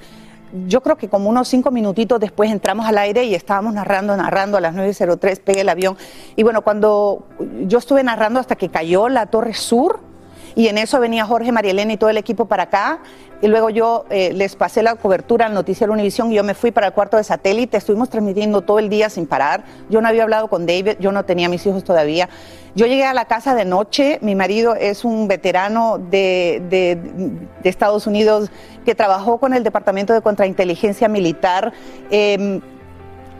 [0.68, 4.58] yo creo que como unos cinco minutitos después entramos al aire y estábamos narrando, narrando
[4.58, 5.98] a las 9.03, pegué el avión.
[6.36, 7.28] Y bueno, cuando
[7.66, 10.11] yo estuve narrando hasta que cayó la Torre Sur,
[10.56, 13.00] y en eso venía Jorge, Marielena y todo el equipo para acá.
[13.42, 16.72] Y luego yo eh, les pasé la cobertura al noticiero Univisión y yo me fui
[16.72, 17.78] para el cuarto de satélite.
[17.78, 19.64] Estuvimos transmitiendo todo el día sin parar.
[19.90, 22.30] Yo no había hablado con David, yo no tenía mis hijos todavía.
[22.76, 24.20] Yo llegué a la casa de noche.
[24.22, 28.52] Mi marido es un veterano de, de, Estados Unidos
[28.86, 31.74] que trabajó con el Departamento de Contrainteligencia Militar.
[32.12, 32.62] Em,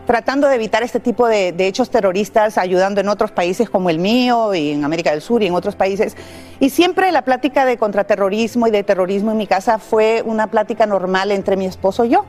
[0.06, 4.54] tratando de evitar este tipo de, hechos terroristas, ayudando en otros países como el mío
[4.54, 6.16] y en América del Sur y en otros países.
[6.60, 10.86] Y siempre la plática de contraterrorismo y de terrorismo en mi casa fue una plática
[10.86, 12.24] normal entre mi esposo y yo.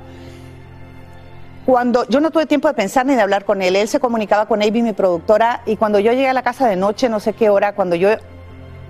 [1.65, 4.47] Cuando yo no tuve tiempo de pensar ni de hablar con él, él se comunicaba
[4.47, 7.33] con Avi, mi productora, y cuando yo llegué a la casa de noche, no sé
[7.33, 8.09] qué hora, cuando yo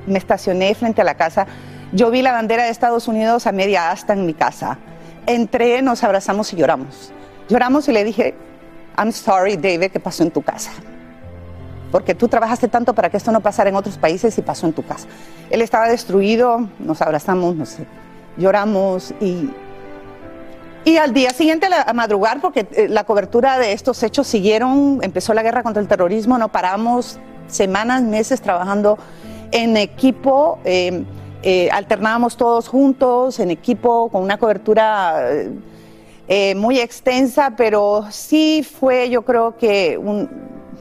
[0.08, 1.46] me estacioné frente a la casa,
[1.92, 4.80] yo vi la bandera de Estados Unidos a media asta en mi casa.
[5.28, 7.14] Entré, nos abrazamos y lloramos.
[7.48, 8.34] Lloramos y le dije,
[8.98, 10.72] I'm sorry, David, que pasó en tu casa.
[11.92, 14.74] Porque tú trabajaste tanto para que esto no pasara en otros países y pasó en
[14.74, 15.08] tu casa.
[15.50, 17.86] Él estaba destruido, nos abrazamos, no sé,
[18.38, 19.52] lloramos y,
[20.86, 25.34] y al día siguiente a madrugar, porque eh, la cobertura de estos hechos siguieron, empezó
[25.34, 28.98] la guerra contra el terrorismo, no paramos semanas, meses trabajando
[29.52, 30.60] en equipo.
[30.66, 31.04] Eh,
[31.44, 35.30] eh, alternábamos todos juntos, en equipo, con una cobertura
[36.56, 40.30] muy extensa, pero sí fue yo creo que un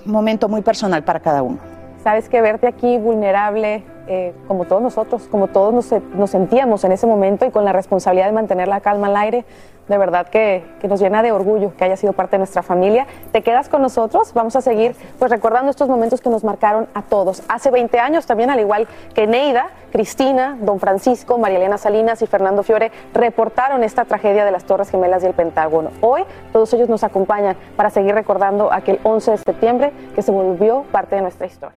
[0.05, 1.59] momento muy personal para cada uno.
[2.03, 6.93] Sabes que verte aquí vulnerable, eh, como todos nosotros, como todos nos, nos, sentíamos en
[6.93, 9.45] ese momento y con la responsabilidad de mantener la calma al aire,
[9.88, 13.07] de verdad que, que, nos llena de orgullo que haya sido parte de nuestra familia.
[13.33, 17.03] Te quedas con nosotros, vamos a seguir pues recordando estos momentos que nos marcaron a
[17.03, 17.43] todos.
[17.49, 22.27] Hace 20 años también, al igual que Neida, Cristina, Don Francisco, María Elena Salinas y
[22.27, 25.91] Fernando Fiore reportaron esta tragedia de las Torres Gemelas y el Pentágono.
[26.01, 30.85] Hoy todos ellos nos acompañan para seguir recordando aquel 11 de septiembre que se volvió
[30.91, 31.77] parte de nuestra historia.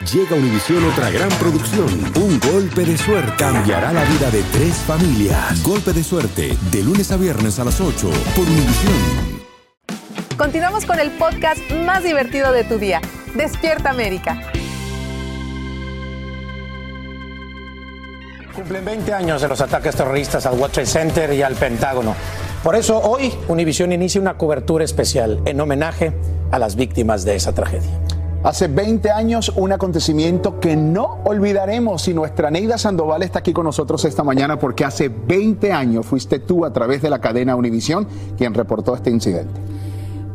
[0.00, 1.86] Llega a Univisión otra gran producción.
[2.16, 5.62] Un golpe de suerte cambiará la vida de tres familias.
[5.62, 6.58] Golpe de suerte.
[6.70, 9.44] De lunes a viernes a las 8 por Univisión.
[10.36, 13.00] Continuamos con el podcast más divertido de tu día.
[13.34, 14.42] Despierta América.
[18.54, 22.14] Cumplen 20 años de los ataques terroristas al World Trade Center y al Pentágono.
[22.62, 26.12] Por eso hoy Univisión inicia una cobertura especial en homenaje
[26.50, 27.90] a las víctimas de esa tragedia.
[28.44, 33.64] Hace 20 años un acontecimiento que no olvidaremos y nuestra Neida Sandoval está aquí con
[33.64, 38.06] nosotros esta mañana porque hace 20 años fuiste tú a través de la cadena Univisión
[38.36, 39.58] quien reportó este incidente.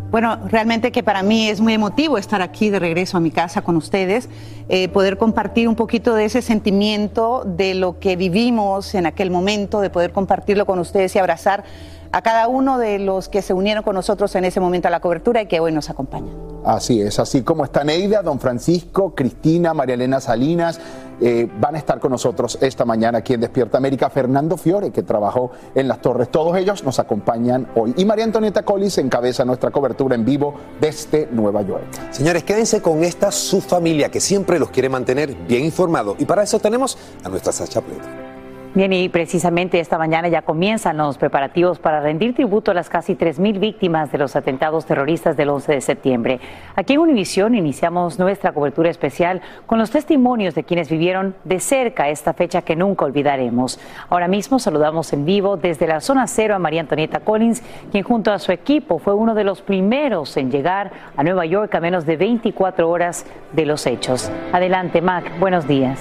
[0.10, 3.62] Bueno, realmente que para mí es muy emotivo estar aquí de regreso a mi casa
[3.62, 4.28] con ustedes,
[4.70, 9.82] eh, poder compartir un poquito de ese sentimiento de lo que vivimos en aquel momento,
[9.82, 11.64] de poder compartirlo con ustedes y abrazar
[12.12, 15.00] a cada uno de los que se unieron con nosotros en ese momento a la
[15.00, 16.36] cobertura y que hoy nos acompañan.
[16.66, 20.80] Así es, así como está Neida, don Francisco, Cristina, María Elena Salinas,
[21.22, 24.10] eh, van a estar con nosotros esta mañana aquí en Despierta América.
[24.10, 27.94] Fernando Fiore, que trabajó en las torres, todos ellos nos acompañan hoy.
[27.98, 31.84] Y María Antonieta Collis encabeza nuestra cobertura en vivo desde Nueva York.
[32.12, 36.16] Señores, quédense con esta su familia que siempre los quiere mantener bien informados.
[36.20, 38.29] Y para eso tenemos a nuestra Sacha Pleta.
[38.76, 43.16] Bien, y precisamente esta mañana ya comienzan los preparativos para rendir tributo a las casi
[43.16, 46.40] 3.000 víctimas de los atentados terroristas del 11 de septiembre.
[46.76, 52.10] Aquí en Univisión iniciamos nuestra cobertura especial con los testimonios de quienes vivieron de cerca
[52.10, 53.80] esta fecha que nunca olvidaremos.
[54.08, 58.32] Ahora mismo saludamos en vivo desde la zona cero a María Antonieta Collins, quien junto
[58.32, 62.06] a su equipo fue uno de los primeros en llegar a Nueva York a menos
[62.06, 64.32] de 24 horas de los hechos.
[64.54, 66.00] Adelante, Mac, buenos días.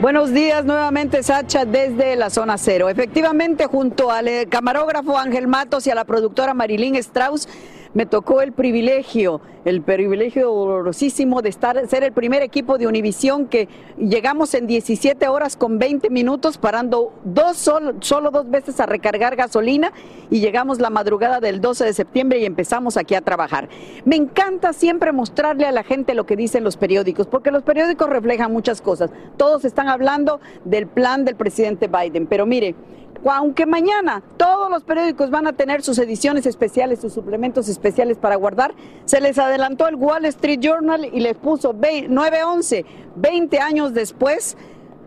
[0.00, 2.88] Buenos días nuevamente, Sacha, desde la zona cero.
[2.88, 7.48] Efectivamente, junto al eh, camarógrafo Ángel Matos y a la productora Marilyn Strauss,
[7.94, 13.46] me tocó el privilegio, el privilegio dolorosísimo de estar, ser el primer equipo de Univisión
[13.46, 13.68] que
[13.98, 19.36] llegamos en 17 horas con 20 minutos, parando dos solo, solo dos veces a recargar
[19.36, 19.92] gasolina
[20.30, 23.68] y llegamos la madrugada del 12 de septiembre y empezamos aquí a trabajar.
[24.04, 28.08] Me encanta siempre mostrarle a la gente lo que dicen los periódicos, porque los periódicos
[28.08, 29.10] reflejan muchas cosas.
[29.36, 32.74] Todos están hablando del plan del presidente Biden, pero mire,
[33.30, 38.36] aunque mañana todos los periódicos van a tener sus ediciones especiales, sus suplementos especiales para
[38.36, 38.74] guardar,
[39.04, 42.84] se les adelantó el Wall Street Journal y les puso 911,
[43.16, 44.56] 20 años después,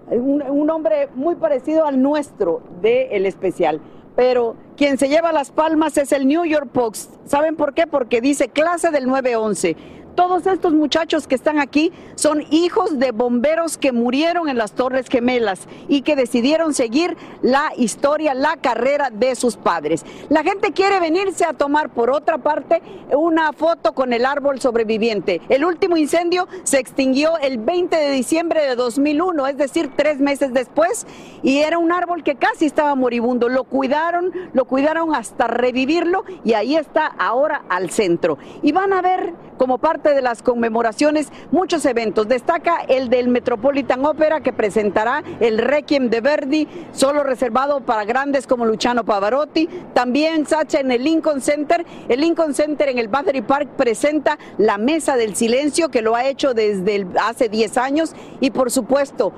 [0.09, 3.79] un, un nombre muy parecido al nuestro del especial.
[4.15, 7.13] Pero quien se lleva las palmas es el New York Post.
[7.25, 7.87] ¿Saben por qué?
[7.87, 9.77] Porque dice clase del 911
[10.15, 15.07] todos estos muchachos que están aquí son hijos de bomberos que murieron en las Torres
[15.09, 20.05] Gemelas y que decidieron seguir la historia, la carrera de sus padres.
[20.29, 22.81] La gente quiere venirse a tomar, por otra parte,
[23.11, 25.41] una foto con el árbol sobreviviente.
[25.49, 30.53] El último incendio se extinguió el 20 de diciembre de 2001, es decir, tres meses
[30.53, 31.05] después,
[31.43, 33.49] y era un árbol que casi estaba moribundo.
[33.49, 38.37] Lo cuidaron, lo cuidaron hasta revivirlo y ahí está ahora al centro.
[38.61, 42.27] Y van a ver como parte de las conmemoraciones muchos eventos.
[42.27, 48.47] Destaca el del Metropolitan Opera que presentará el Requiem de Verdi, solo reservado para grandes
[48.47, 49.67] como Luciano Pavarotti.
[49.93, 51.85] También Sacha en el Lincoln Center.
[52.07, 56.25] El Lincoln Center en el Battery Park presenta la Mesa del Silencio que lo ha
[56.25, 59.33] hecho desde hace 10 años y por supuesto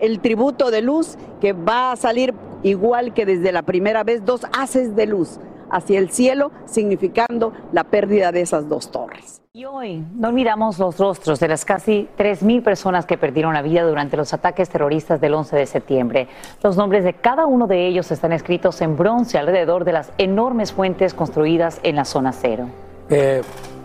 [0.00, 2.32] el tributo de luz que va a salir
[2.62, 5.38] igual que desde la primera vez, dos haces de luz
[5.72, 9.42] hacia el cielo, significando la pérdida de esas dos torres.
[9.54, 13.82] Y hoy no olvidamos los rostros de las casi 3.000 personas que perdieron la vida
[13.82, 16.28] durante los ataques terroristas del 11 de septiembre.
[16.62, 20.72] Los nombres de cada uno de ellos están escritos en bronce alrededor de las enormes
[20.72, 22.68] fuentes construidas en la zona cero.
[23.10, 23.42] Eh,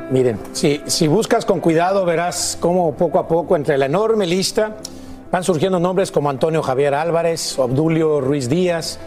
[0.10, 4.78] miren, si, si buscas con cuidado verás cómo poco a poco entre la enorme lista
[5.32, 9.00] van surgiendo nombres como Antonio Javier Álvarez, Obdulio Ruiz Díaz,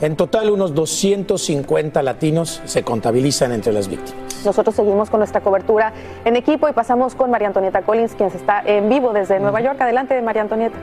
[0.00, 4.44] en total, unos 250 latinos se contabilizan entre las víctimas.
[4.44, 5.92] Nosotros seguimos con nuestra cobertura
[6.24, 9.80] en equipo y pasamos con María Antonieta Collins, quien está en vivo desde Nueva York.
[9.80, 10.76] Adelante, María Antonieta.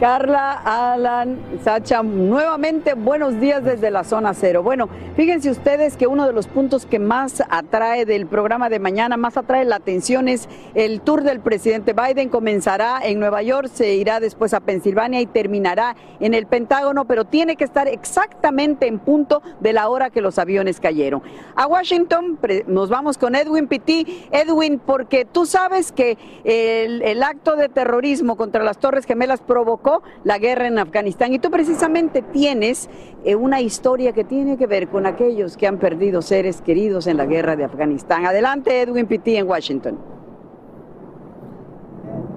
[0.00, 4.62] Carla, Alan, Sacha, nuevamente buenos días desde la zona cero.
[4.62, 9.18] Bueno, fíjense ustedes que uno de los puntos que más atrae del programa de mañana,
[9.18, 12.30] más atrae la atención es el tour del presidente Biden.
[12.30, 17.26] Comenzará en Nueva York, se irá después a Pensilvania y terminará en el Pentágono, pero
[17.26, 21.22] tiene que estar exactamente en punto de la hora que los aviones cayeron.
[21.54, 22.38] A Washington
[22.68, 24.26] nos vamos con Edwin Pitti.
[24.30, 29.89] Edwin, porque tú sabes que el, el acto de terrorismo contra las Torres Gemelas provocó
[30.24, 31.32] la guerra en Afganistán.
[31.32, 32.88] Y tú precisamente tienes
[33.24, 37.16] eh, una historia que tiene que ver con aquellos que han perdido seres queridos en
[37.16, 38.26] la guerra de Afganistán.
[38.26, 39.98] Adelante, Edwin Pitti en Washington.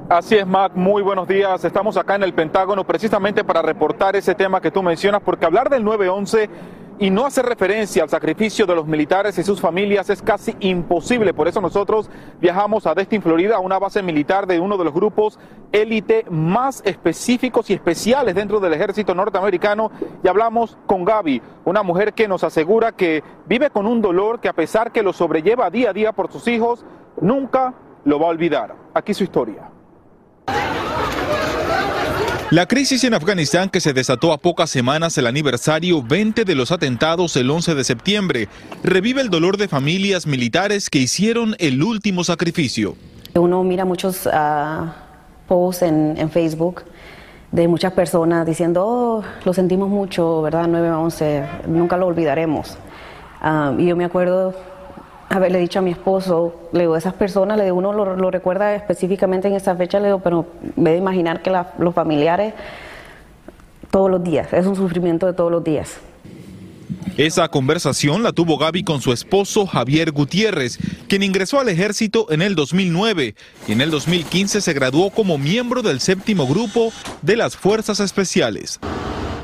[0.10, 0.74] Así es, Mac.
[0.76, 1.64] Muy buenos días.
[1.64, 5.70] Estamos acá en el Pentágono precisamente para reportar ese tema que tú mencionas, porque hablar
[5.70, 6.50] del 911
[7.04, 11.34] y no hacer referencia al sacrificio de los militares y sus familias es casi imposible.
[11.34, 14.94] Por eso nosotros viajamos a Destin, Florida, a una base militar de uno de los
[14.94, 15.38] grupos
[15.74, 19.92] élite más específicos y especiales dentro del ejército norteamericano
[20.24, 24.48] y hablamos con Gaby, una mujer que nos asegura que vive con un dolor que
[24.48, 26.86] a pesar que lo sobrelleva día a día por sus hijos,
[27.20, 27.74] nunca
[28.06, 28.76] lo va a olvidar.
[28.94, 29.70] Aquí su historia.
[32.54, 36.72] La crisis en Afganistán que se desató a pocas semanas del aniversario 20 de los
[36.72, 38.48] atentados el 11 de septiembre
[38.84, 42.96] revive el dolor de familias militares que hicieron el último sacrificio.
[43.34, 44.86] Uno mira muchos uh,
[45.48, 46.84] posts en, en, Facebook
[47.52, 50.68] de muchas personas diciendo, oh, lo sentimos mucho, ¿verdad?
[50.68, 52.78] 9-11, nunca lo olvidaremos.
[53.42, 54.54] Uh, y yo me acuerdo
[55.34, 59.48] haberle dicho a mi esposo, le digo, esas personas, le digo, uno lo, recuerda específicamente
[59.48, 62.54] en esa fecha, le digo, pero me de imaginar que los familiares
[63.90, 66.00] todos los días, es un sufrimiento de todos los días.
[67.18, 72.42] Esa conversación la tuvo Gaby con su esposo Javier Gutiérrez, quien ingresó al ejército en
[72.42, 73.36] el 2009
[73.68, 76.92] y en el 2015 se graduó como miembro del séptimo grupo
[77.22, 78.80] de las Fuerzas Especiales.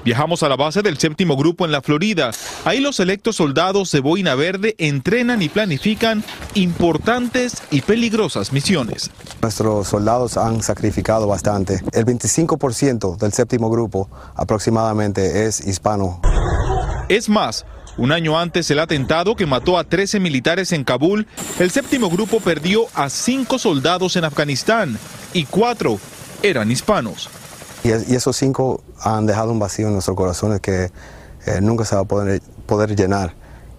[0.06, 2.32] Viajamos a la base del séptimo grupo en la Florida.
[2.66, 6.24] Ahí los electos soldados de Boina Verde entrenan y planifican
[6.56, 9.12] importantes y peligrosas misiones.
[9.41, 11.82] Nuestros soldados han sacrificado bastante.
[11.93, 16.22] El 25% del séptimo grupo aproximadamente es hispano.
[17.10, 17.66] Es más,
[17.97, 21.28] un año antes del atentado que mató a 13 militares en Kabul,
[21.60, 24.97] el séptimo grupo perdió a 5 soldados en Afganistán
[25.34, 25.99] y 4
[26.43, 27.30] eran hispanos.
[27.84, 30.91] Y, y esos cinco han dejado un vacío en nuestros corazones que
[31.45, 33.34] eh, nunca se va a poder, poder llenar.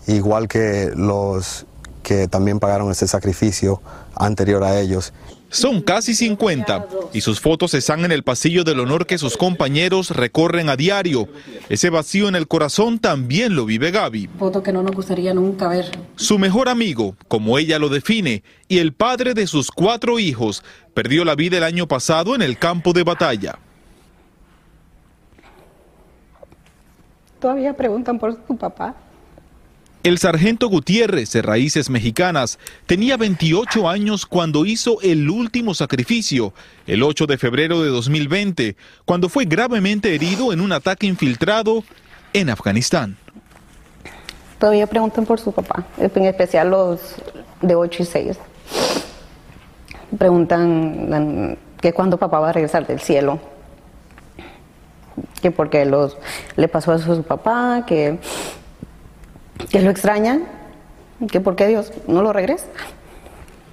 [0.06, 1.66] Igual que los
[2.02, 3.80] que también pagaron ese sacrificio
[4.16, 5.12] anterior a ellos.
[5.50, 10.10] Son casi 50 y sus fotos están en el pasillo del honor que sus compañeros
[10.10, 11.28] recorren a diario.
[11.68, 14.28] Ese vacío en el corazón también lo vive Gaby.
[14.38, 15.86] Foto que no nos gustaría nunca ver.
[16.14, 20.62] Su mejor amigo, como ella lo define, y el padre de sus cuatro hijos,
[20.94, 23.58] perdió la vida el año pasado en el campo de batalla.
[27.40, 28.94] Todavía preguntan por su papá.
[30.02, 36.54] El sargento Gutiérrez, de raíces mexicanas, tenía 28 años cuando hizo el último sacrificio,
[36.86, 41.84] el 8 de febrero de 2020, cuando fue gravemente herido en un ataque infiltrado
[42.32, 43.18] en Afganistán.
[44.58, 47.16] Todavía preguntan por su papá, en especial los
[47.60, 48.38] de 8 y 6.
[50.16, 53.38] Preguntan que cuándo papá va a regresar del cielo.
[55.42, 55.84] Que porque
[56.56, 58.18] le pasó eso a su papá, que
[59.68, 60.44] que lo extrañan,
[61.30, 62.66] que por qué Dios no lo regresa.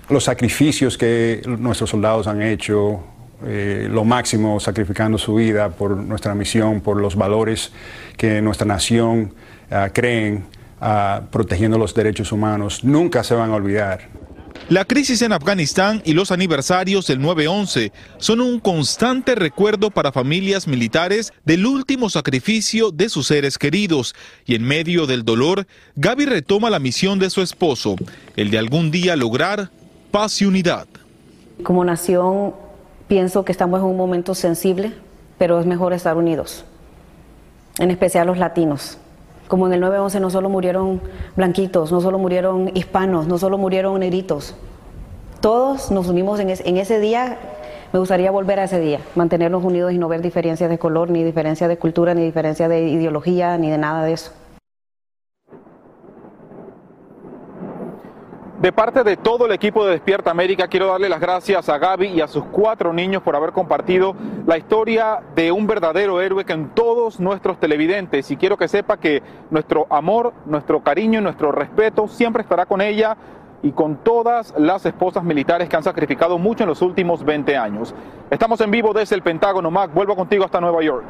[0.10, 3.04] Los sacrificios que nuestros soldados han hecho,
[3.46, 7.72] eh, lo máximo sacrificando su vida por nuestra misión, por los valores
[8.18, 9.34] que nuestra nación
[9.70, 10.46] uh, creen,
[10.82, 14.08] uh, protegiendo los derechos humanos, nunca se van a olvidar.
[14.70, 20.68] La crisis en Afganistán y los aniversarios del 9-11 son un constante recuerdo para familias
[20.68, 24.14] militares del último sacrificio de sus seres queridos.
[24.46, 27.96] Y en medio del dolor, Gaby retoma la misión de su esposo,
[28.36, 29.70] el de algún día lograr
[30.12, 30.86] paz y unidad.
[31.64, 32.54] Como nación,
[33.08, 34.92] pienso que estamos en un momento sensible,
[35.38, 36.66] pero es mejor estar unidos,
[37.80, 38.98] en especial los latinos.
[39.48, 41.02] Como en el 9-11 no solo murieron
[41.36, 44.56] blanquitos, no solo murieron hispanos, no solo murieron negritos.
[45.40, 47.38] Todos nos unimos en, en ese día.
[47.94, 51.24] Me gustaría volver a ese día, mantenernos unidos y no ver diferencias de color, ni
[51.24, 54.32] diferencias de cultura, ni diferencias de ideología, ni de nada de eso.
[58.60, 62.08] De parte de todo el equipo de Despierta América, quiero darle las gracias a Gaby
[62.08, 64.16] y a sus cuatro niños por haber compartido
[64.48, 68.32] la historia de un verdadero héroe con todos nuestros televidentes.
[68.32, 72.82] Y quiero que sepa que nuestro amor, nuestro cariño y nuestro respeto siempre estará con
[72.82, 73.16] ella
[73.62, 77.94] y con todas las esposas militares que han sacrificado mucho en los últimos 20 años.
[78.32, 79.94] Estamos en vivo desde el Pentágono, Mac.
[79.94, 81.06] Vuelvo contigo hasta Nueva York.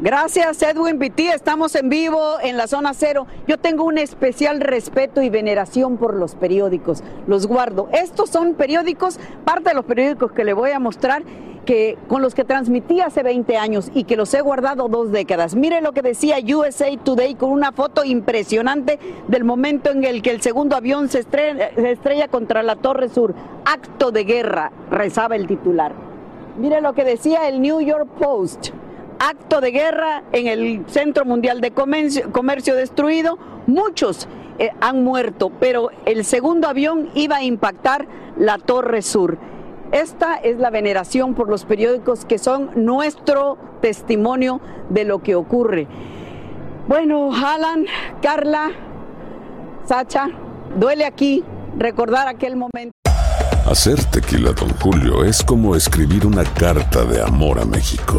[0.00, 3.26] Gracias Edwin Pitti, estamos en vivo en la zona cero.
[3.48, 7.88] Yo tengo un especial respeto y veneración por los periódicos, los guardo.
[7.90, 11.24] Estos son periódicos, parte de los periódicos que le voy a mostrar
[11.66, 15.56] que con los que transmití hace 20 años y que los he guardado dos décadas.
[15.56, 20.30] Mire lo que decía USA Today con una foto impresionante del momento en el que
[20.30, 23.34] el segundo avión se estrella, se estrella contra la Torre Sur.
[23.64, 25.92] Acto de guerra, rezaba el titular.
[26.56, 28.70] Mire lo que decía el New York Post
[29.18, 33.38] acto de guerra en el Centro Mundial de Comercio, destruido.
[33.66, 38.06] Muchos eh, han muerto, pero el segundo avión iba a impactar
[38.36, 39.38] la Torre Sur.
[39.92, 44.60] Esta es la veneración por los periódicos que son nuestro testimonio
[44.90, 45.86] de lo que ocurre.
[46.88, 47.86] Bueno, Alan,
[48.22, 48.70] Carla,
[49.86, 50.28] Sacha,
[50.78, 51.42] duele aquí
[51.78, 52.92] recordar aquel momento.
[53.70, 58.18] Hacer tequila, don Julio, es como escribir una carta de amor a México.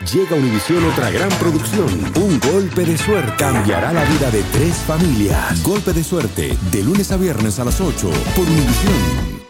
[0.00, 1.88] Llega a Univisión otra gran producción.
[2.16, 5.62] Un golpe de suerte cambiará la vida de tres familias.
[5.62, 9.44] Golpe de suerte, de lunes a viernes a las 8 por Univisión.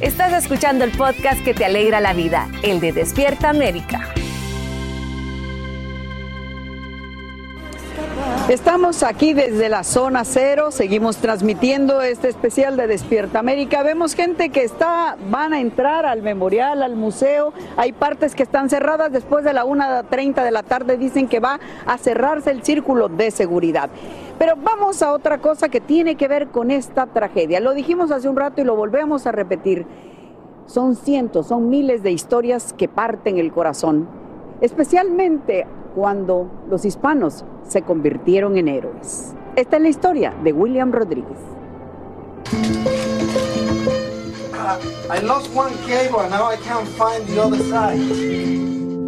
[0.00, 4.14] Estás escuchando el podcast que te alegra la vida, el de Despierta América.
[8.50, 13.84] Estamos aquí desde la zona cero, seguimos transmitiendo este especial de Despierta América.
[13.84, 17.52] Vemos gente que está, van a entrar al memorial, al museo.
[17.76, 20.96] Hay partes que están cerradas después de la 1.30 de la tarde.
[20.96, 23.88] Dicen que va a cerrarse el círculo de seguridad.
[24.36, 27.60] Pero vamos a otra cosa que tiene que ver con esta tragedia.
[27.60, 29.86] Lo dijimos hace un rato y lo volvemos a repetir.
[30.66, 34.08] Son cientos, son miles de historias que parten el corazón,
[34.60, 39.32] especialmente cuando los hispanos se convirtieron en héroes.
[39.56, 41.38] Esta es la historia de William Rodríguez.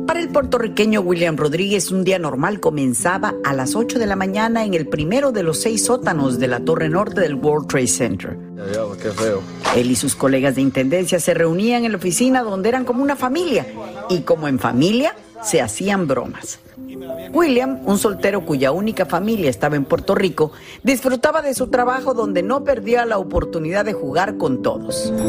[0.06, 4.64] Para el puertorriqueño William Rodríguez, un día normal comenzaba a las 8 de la mañana
[4.64, 8.38] en el primero de los seis sótanos de la torre norte del World Trade Center.
[9.76, 13.16] Él y sus colegas de intendencia se reunían en la oficina donde eran como una
[13.16, 13.66] familia
[14.10, 16.58] y como en familia se hacían bromas.
[17.32, 22.42] William, un soltero cuya única familia estaba en Puerto Rico, disfrutaba de su trabajo donde
[22.42, 25.12] no perdía la oportunidad de jugar con todos.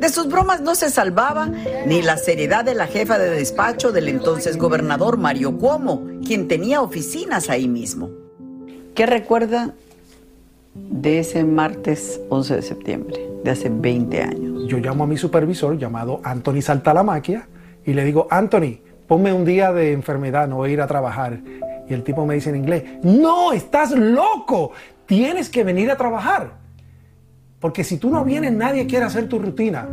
[0.00, 1.46] De sus bromas no se salvaba
[1.86, 6.82] ni la seriedad de la jefa de despacho del entonces gobernador Mario Cuomo, quien tenía
[6.82, 8.10] oficinas ahí mismo.
[8.94, 9.74] ¿Qué recuerda
[10.74, 14.66] de ese martes 11 de septiembre, de hace 20 años?
[14.66, 17.48] Yo llamo a mi supervisor llamado Anthony Saltalamaquia
[17.84, 21.40] y le digo, Anthony, ponme un día de enfermedad, no voy a ir a trabajar.
[21.88, 24.72] Y el tipo me dice en inglés, no, estás loco,
[25.06, 26.52] tienes que venir a trabajar.
[27.60, 29.88] Porque si tú no vienes, nadie quiere hacer tu rutina.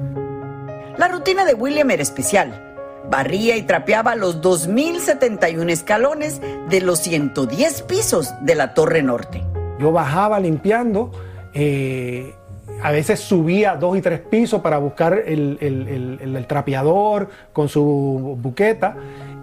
[0.97, 2.67] La rutina de William era especial.
[3.09, 9.43] Barría y trapeaba los 2.071 escalones de los 110 pisos de la Torre Norte.
[9.81, 11.11] Yo bajaba limpiando,
[11.53, 12.35] eh,
[12.83, 17.67] a veces subía dos y tres pisos para buscar el, el, el, el, trapeador con
[17.67, 18.95] su buqueta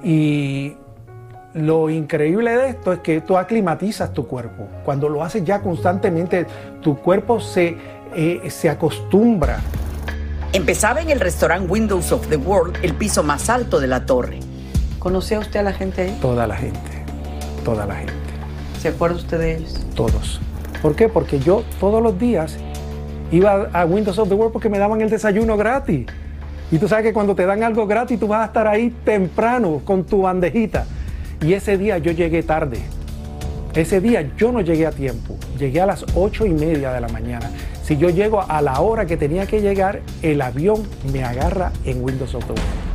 [0.03, 0.77] y
[1.55, 4.69] lo increíble de esto es que tú aclimatizas tu cuerpo.
[4.85, 6.47] Cuando lo haces ya constantemente,
[6.81, 7.77] tu cuerpo se,
[8.15, 9.61] eh, se acostumbra.
[10.53, 14.41] Empezaba en el restaurante Windows of the World, el piso más alto de la torre.
[14.99, 16.19] ¿Conocía usted a la gente ahí?
[16.21, 17.05] Toda la gente,
[17.65, 18.28] toda la gente.
[18.79, 19.75] ¿Se acuerda usted de ellos?
[19.95, 20.41] Todos.
[20.81, 21.09] ¿Por qué?
[21.09, 22.57] Porque yo todos los días
[23.33, 26.07] iba a Windows of the World porque me daban el desayuno gratis.
[26.71, 29.83] Y tú sabes que cuando te dan algo gratis, tú vas a estar ahí temprano
[29.85, 30.87] con tu bandejita.
[31.43, 32.79] Y ese día yo llegué tarde.
[33.75, 35.37] Ese día yo no llegué a tiempo.
[35.59, 37.51] Llegué a las ocho y media de la mañana.
[37.83, 42.05] Si yo llego a la hora que tenía que llegar, el avión me agarra en
[42.05, 42.88] Windows of the World.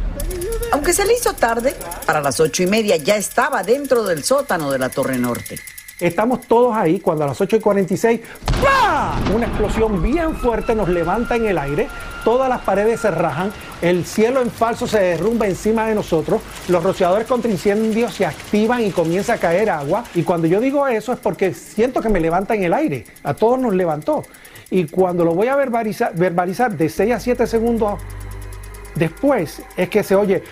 [0.74, 1.76] Aunque se le hizo tarde,
[2.08, 5.60] para las ocho y media ya estaba dentro del sótano de la Torre Norte.
[6.00, 8.22] Estamos todos ahí cuando a las 8 y 46,
[8.60, 9.20] ¡pah!
[9.36, 11.88] Una explosión bien fuerte nos levanta en el aire,
[12.24, 13.54] todas las paredes se rajan,
[13.84, 18.82] el cielo en falso se derrumba encima de nosotros, los rociadores contra incendios se activan
[18.82, 20.04] y comienza a caer agua.
[20.16, 23.36] Y cuando yo digo eso es porque siento que me levanta en el aire, a
[23.36, 24.24] todos nos levantó.
[24.72, 26.16] Y cuando lo voy a verbalizar,
[26.76, 28.00] de 6 a 7 segundos
[28.96, 30.44] después, es que se oye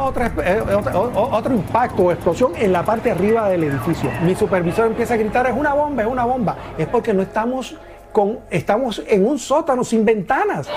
[0.00, 4.10] otra, eh, otro, otro impacto o explosión en la parte arriba del edificio.
[4.22, 6.56] Mi supervisor empieza a gritar, es una bomba, es una bomba.
[6.76, 7.76] Es porque no estamos
[8.12, 10.68] con, estamos en un sótano sin ventanas.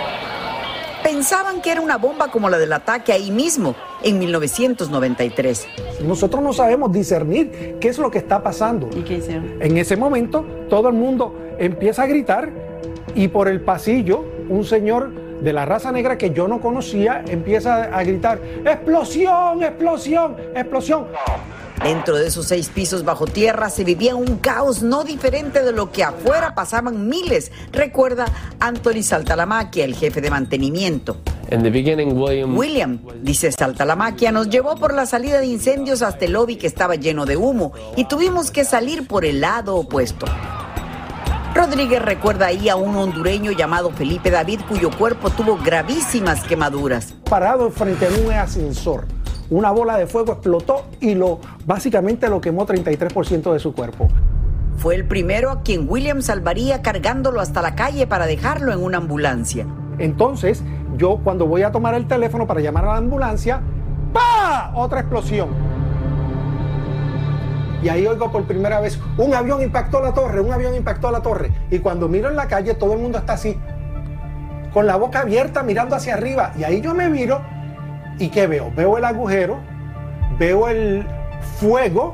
[1.03, 5.67] Pensaban que era una bomba como la del ataque ahí mismo, en 1993.
[6.05, 8.87] Nosotros no sabemos discernir qué es lo que está pasando.
[8.95, 9.61] ¿Y qué hicieron?
[9.61, 12.51] En ese momento, todo el mundo empieza a gritar
[13.15, 15.11] y por el pasillo, un señor
[15.41, 21.07] de la raza negra que yo no conocía empieza a gritar, explosión, explosión, explosión.
[21.83, 25.91] Dentro de esos seis pisos bajo tierra se vivía un caos no diferente de lo
[25.91, 28.25] que afuera pasaban miles, recuerda
[28.59, 31.17] Anthony Saltalamaquia, el jefe de mantenimiento.
[32.15, 32.55] William...
[32.55, 36.95] William, dice Saltalamaquia, nos llevó por la salida de incendios hasta el lobby que estaba
[36.95, 40.27] lleno de humo y tuvimos que salir por el lado opuesto.
[41.53, 47.13] Rodríguez recuerda ahí a un hondureño llamado Felipe David cuyo cuerpo tuvo gravísimas quemaduras.
[47.29, 49.05] Parado frente a un ascensor,
[49.49, 54.07] una bola de fuego explotó y lo básicamente lo quemó 33% de su cuerpo.
[54.77, 58.99] Fue el primero a quien William salvaría cargándolo hasta la calle para dejarlo en una
[58.99, 59.67] ambulancia.
[59.99, 60.63] Entonces,
[60.95, 63.61] yo cuando voy a tomar el teléfono para llamar a la ambulancia,
[64.13, 64.71] ¡pa!
[64.73, 65.49] Otra explosión
[67.81, 71.21] y ahí oigo por primera vez, un avión impactó la torre, un avión impactó la
[71.21, 71.51] torre.
[71.69, 73.59] Y cuando miro en la calle, todo el mundo está así,
[74.73, 76.53] con la boca abierta, mirando hacia arriba.
[76.57, 77.41] Y ahí yo me miro
[78.19, 78.71] y ¿qué veo?
[78.75, 79.57] Veo el agujero,
[80.37, 81.05] veo el
[81.59, 82.13] fuego,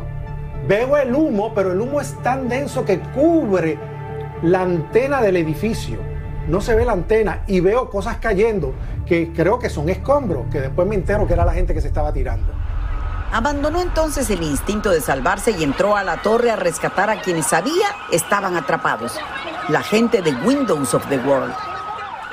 [0.67, 3.77] veo el humo, pero el humo es tan denso que cubre
[4.41, 5.97] la antena del edificio.
[6.47, 8.73] No se ve la antena y veo cosas cayendo
[9.05, 11.87] que creo que son escombros, que después me entero que era la gente que se
[11.87, 12.53] estaba tirando.
[13.31, 17.47] Abandonó entonces el instinto de salvarse y entró a la torre a rescatar a quienes
[17.47, 19.19] sabía estaban atrapados,
[19.67, 21.53] la gente de Windows of the World.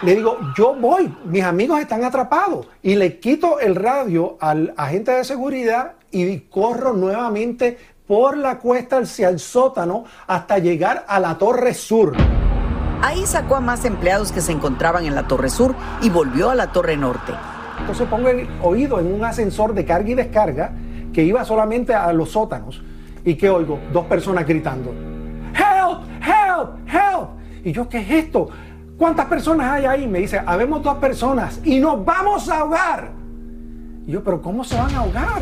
[0.03, 2.67] Le digo, yo voy, mis amigos están atrapados.
[2.83, 8.99] Y le quito el radio al agente de seguridad y corro nuevamente por la cuesta
[8.99, 12.13] hacia el sótano hasta llegar a la Torre Sur.
[13.03, 16.55] Ahí sacó a más empleados que se encontraban en la Torre Sur y volvió a
[16.55, 17.33] la Torre Norte.
[17.81, 20.73] Entonces pongo el oído en un ascensor de carga y descarga
[21.15, 22.83] que iba solamente a los sótanos.
[23.25, 23.79] ¿Y qué oigo?
[23.93, 24.91] Dos personas gritando.
[25.55, 26.03] ¡Help!
[26.23, 26.89] ¡Help!
[26.89, 27.31] ¡Help!
[27.65, 28.51] Y yo, ¿qué es esto?
[28.99, 30.07] ¿Cuántas personas hay ahí?
[30.07, 33.13] Me dice, habemos dos personas y nos vamos a ahogar.
[34.07, 35.41] Y yo, pero ¿cómo se van a ahogar?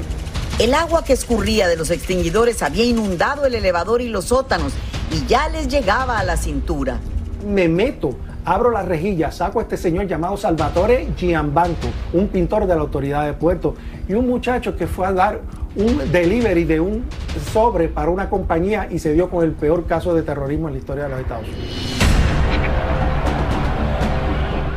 [0.58, 4.72] El agua que escurría de los extinguidores había inundado el elevador y los sótanos
[5.10, 7.00] y ya les llegaba a la cintura.
[7.44, 8.14] Me meto,
[8.44, 13.26] abro la rejilla, saco a este señor llamado Salvatore Giambanco, un pintor de la autoridad
[13.26, 13.74] de puerto,
[14.08, 15.40] y un muchacho que fue a dar
[15.76, 17.04] un delivery de un
[17.52, 20.80] sobre para una compañía y se dio con el peor caso de terrorismo en la
[20.80, 22.02] historia de los Estados Unidos.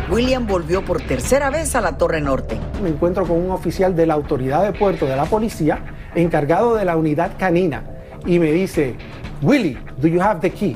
[0.10, 2.60] William volvió por tercera vez a la Torre Norte.
[2.82, 5.80] Me encuentro con un oficial de la autoridad de puerto de la policía
[6.14, 7.84] encargado de la unidad canina
[8.26, 8.96] y me dice,
[9.42, 10.76] Willy, do you have the key?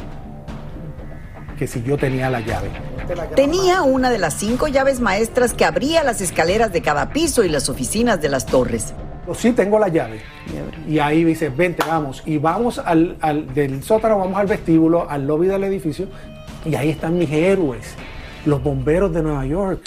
[1.57, 2.69] Que si yo tenía la llave.
[3.35, 7.49] Tenía una de las cinco llaves maestras que abría las escaleras de cada piso y
[7.49, 8.93] las oficinas de las torres.
[9.35, 10.21] Sí, tengo la llave.
[10.87, 12.23] Y ahí dice, vente, vamos.
[12.25, 16.07] Y vamos al, al, del sótano, vamos al vestíbulo, al lobby del edificio.
[16.65, 17.95] Y ahí están mis héroes
[18.45, 19.81] los bomberos de Nueva York.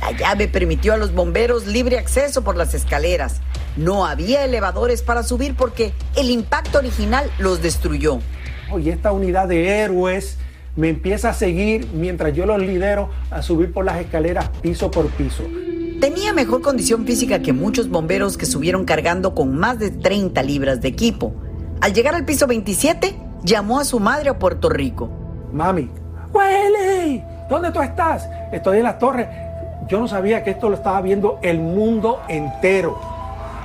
[0.00, 3.40] La llave permitió a los bomberos libre acceso por las escaleras.
[3.76, 8.18] No había elevadores para subir porque el impacto original los destruyó.
[8.78, 10.38] Y esta unidad de héroes
[10.76, 15.06] me empieza a seguir mientras yo los lidero a subir por las escaleras piso por
[15.10, 15.44] piso.
[16.04, 20.82] Tenía mejor condición física que muchos bomberos que subieron cargando con más de 30 libras
[20.82, 21.32] de equipo.
[21.80, 25.08] Al llegar al piso 27, llamó a su madre a Puerto Rico.
[25.50, 25.88] Mami,
[26.30, 27.24] ¡Wiley!
[27.48, 28.28] ¿Dónde tú estás?
[28.52, 29.28] Estoy en las torres.
[29.88, 33.00] Yo no sabía que esto lo estaba viendo el mundo entero.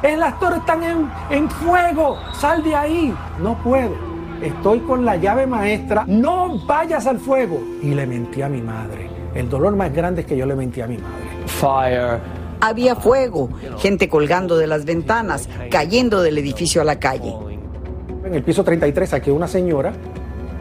[0.02, 2.20] En las torres están en, en fuego.
[2.40, 3.14] Sal de ahí.
[3.42, 3.98] No puedo.
[4.42, 6.06] Estoy con la llave maestra.
[6.08, 7.62] No vayas al fuego.
[7.82, 9.19] Y le mentí a mi madre.
[9.36, 11.16] El dolor más grande es que yo le mentí a mi madre.
[11.46, 12.20] Fire.
[12.62, 17.34] Había fuego, gente colgando de las ventanas, cayendo del edificio a la calle.
[18.26, 19.94] En el piso 33 saqué una señora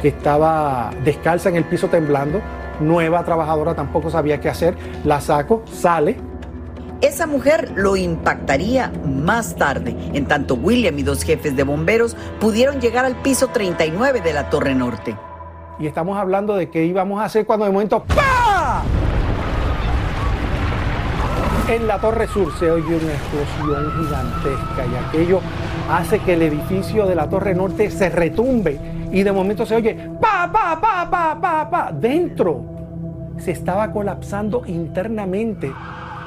[0.00, 2.40] que estaba descalza en el piso temblando
[2.80, 6.16] nueva trabajadora, tampoco sabía qué hacer, la saco, sale.
[7.00, 12.80] Esa mujer lo impactaría más tarde, en tanto William y dos jefes de bomberos pudieron
[12.80, 15.16] llegar al piso 39 de la Torre Norte.
[15.78, 18.47] Y estamos hablando de qué íbamos a hacer cuando de momento ¡pa!
[21.68, 25.40] En la Torre Sur se oye una explosión gigantesca y aquello
[25.90, 28.80] hace que el edificio de la Torre Norte se retumbe
[29.12, 32.64] y de momento se oye pa, pa, pa, pa, pa, pa, dentro.
[33.36, 35.70] Se estaba colapsando internamente.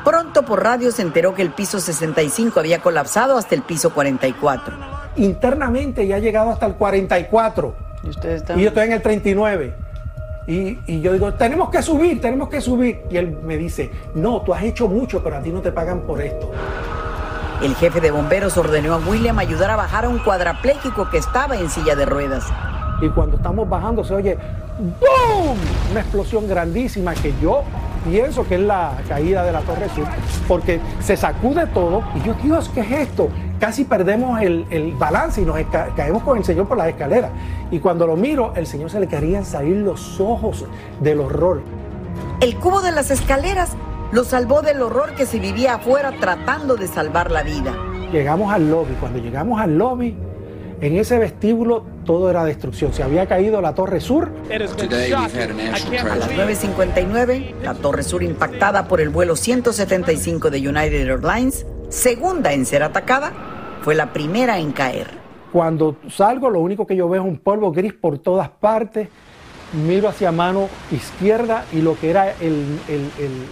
[0.06, 4.76] Pronto por radio se enteró que el piso 65 había colapsado hasta el piso 44.
[5.16, 7.76] Internamente ya ha llegado hasta el 44.
[8.04, 9.74] ¿Y, usted y yo estoy en el 39.
[10.48, 13.02] Y, y, yo digo, tenemos que subir, tenemos que subir.
[13.10, 16.02] Y él me dice, no, tú has hecho mucho, pero a ti no te pagan
[16.02, 16.52] por esto.
[17.62, 21.56] El jefe de bomberos ordenó a William ayudar a bajar a un cuadrapléjico que estaba
[21.58, 22.44] en silla de ruedas.
[23.02, 24.38] Y cuando estamos bajando se oye
[24.80, 25.58] ¡boom!
[25.92, 27.64] Una explosión grandísima que yo
[28.10, 30.06] pienso que es la caída de la Torre Sur,
[30.48, 33.30] porque se sacude todo y yo, Dios, ¿qué es esto?
[33.62, 35.56] Casi perdemos el, el balance y nos
[35.96, 37.30] caemos con el Señor por las escaleras.
[37.70, 40.66] Y cuando lo miro, el Señor se le querían salir los ojos
[41.00, 41.62] del horror.
[42.42, 43.78] El cubo de las escaleras
[44.12, 47.72] lo salvó del horror que se vivía afuera tratando de salvar la vida.
[48.12, 48.96] Llegamos al lobby.
[49.00, 50.18] Cuando llegamos al lobby,
[50.82, 52.92] en ese vestíbulo todo era destrucción.
[52.94, 54.32] Se había caído la Torre Sur.
[54.50, 62.54] A las 9.59, la Torre Sur impactada por el vuelo 175 de United Airlines, segunda
[62.54, 63.51] en ser atacada,
[63.82, 65.10] fue la primera en caer.
[65.52, 69.10] Cuando salgo, lo único que yo veo es un polvo gris por todas partes
[69.74, 72.34] miro hacia mano izquierda y lo que era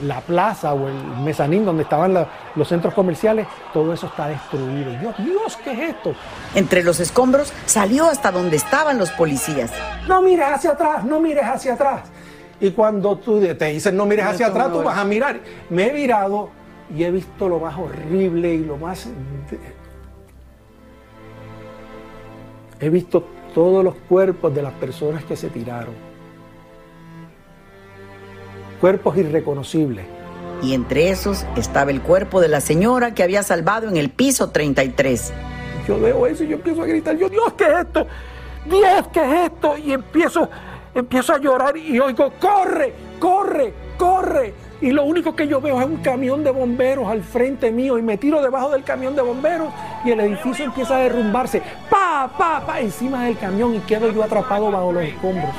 [0.03, 2.13] la plaza o el mezanín donde estaban
[2.55, 4.91] los centros comerciales, todo eso está destruido.
[4.99, 6.13] Dios, Dios, ¿qué es esto?
[6.55, 9.71] Entre los escombros salió hasta donde estaban los policías.
[10.07, 12.01] No mires hacia atrás, no mires hacia atrás.
[12.59, 15.39] Y cuando tú te dicen no mires hacia atrás, tú vas a mirar.
[15.69, 16.49] Me he virado
[16.93, 19.07] y he visto lo más horrible y lo más...
[22.81, 23.23] He visto
[23.53, 25.93] todos los cuerpos de las personas que se tiraron
[28.79, 30.05] cuerpos irreconocibles.
[30.61, 34.49] y entre esos estaba el cuerpo de la señora que había salvado en el piso
[34.49, 35.33] 33.
[35.87, 38.07] Yo veo eso y yo empiezo a gritar, yo, Dios, ¿qué es esto?
[38.65, 39.77] Dios, ¿qué es esto?
[39.77, 40.49] Y empiezo,
[40.93, 44.53] empiezo a llorar y oigo, corre, corre, corre.
[44.81, 48.01] Y lo único que yo veo es un camión de bomberos al frente mío y
[48.01, 49.73] me tiro debajo del camión de bomberos
[50.05, 51.61] y el edificio empieza a derrumbarse.
[51.89, 55.49] Pa, pa, pa, encima del camión y quedo yo atrapado bajo los escombros.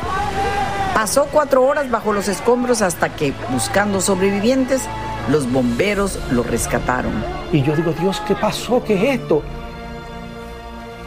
[0.94, 4.88] Pasó cuatro horas bajo los escombros hasta que, buscando sobrevivientes,
[5.30, 7.12] los bomberos lo rescataron.
[7.52, 8.82] Y yo digo, Dios, ¿qué pasó?
[8.82, 9.42] ¿Qué es esto?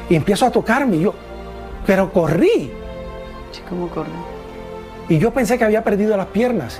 [0.09, 0.97] Y empiezo a tocarme.
[0.97, 1.16] Y yo,
[1.88, 2.72] pero corrí.
[3.68, 4.11] ¿Cómo corrí?
[5.09, 6.80] Y yo pensé que había perdido las piernas.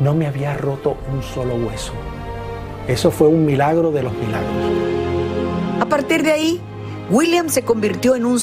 [0.00, 1.92] No me había roto un solo hueso.
[2.86, 4.52] Eso fue un milagro de los milagros.
[5.80, 6.60] A partir de ahí,
[7.10, 8.40] William se convirtió en un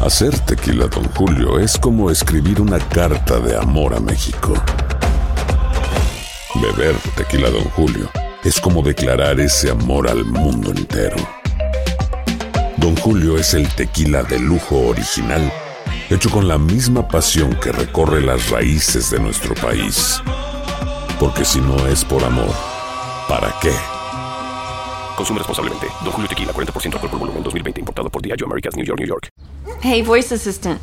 [0.00, 4.54] Hacer tequila, Don Julio, es como escribir una carta de amor a México.
[6.56, 8.10] Beber tequila, Don Julio,
[8.42, 11.16] es como declarar ese amor al mundo entero.
[12.78, 15.52] Don Julio es el tequila de lujo original,
[16.10, 20.20] hecho con la misma pasión que recorre las raíces de nuestro país.
[21.22, 22.52] Porque si no es por amor,
[23.28, 23.70] ¿para qué?
[25.16, 25.86] Consume responsablemente.
[26.02, 27.78] Don Julio Tequila, 40% alcohol por volumen, 2020.
[27.78, 29.28] Importado por Diageo Americas, New York, New York.
[29.82, 30.80] Hey, Voice Assistant.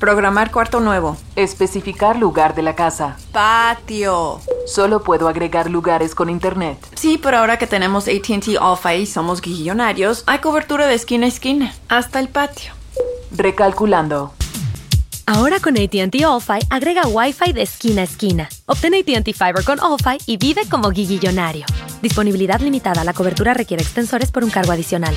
[0.00, 1.18] Programar cuarto nuevo.
[1.36, 3.18] Especificar lugar de la casa.
[3.30, 4.40] Patio.
[4.64, 6.78] Solo puedo agregar lugares con internet.
[6.94, 11.28] Sí, pero ahora que tenemos ATT Alpha y somos guillonarios, hay cobertura de esquina a
[11.28, 12.72] esquina, hasta el patio.
[13.30, 14.32] Recalculando.
[15.26, 18.48] Ahora con ATT All-Fi, agrega Wi-Fi de esquina a esquina.
[18.66, 21.64] Obtén ATT Fiber con All-Fi y vive como guiguillonario.
[22.02, 23.04] Disponibilidad limitada.
[23.04, 25.16] La cobertura requiere extensores por un cargo adicional.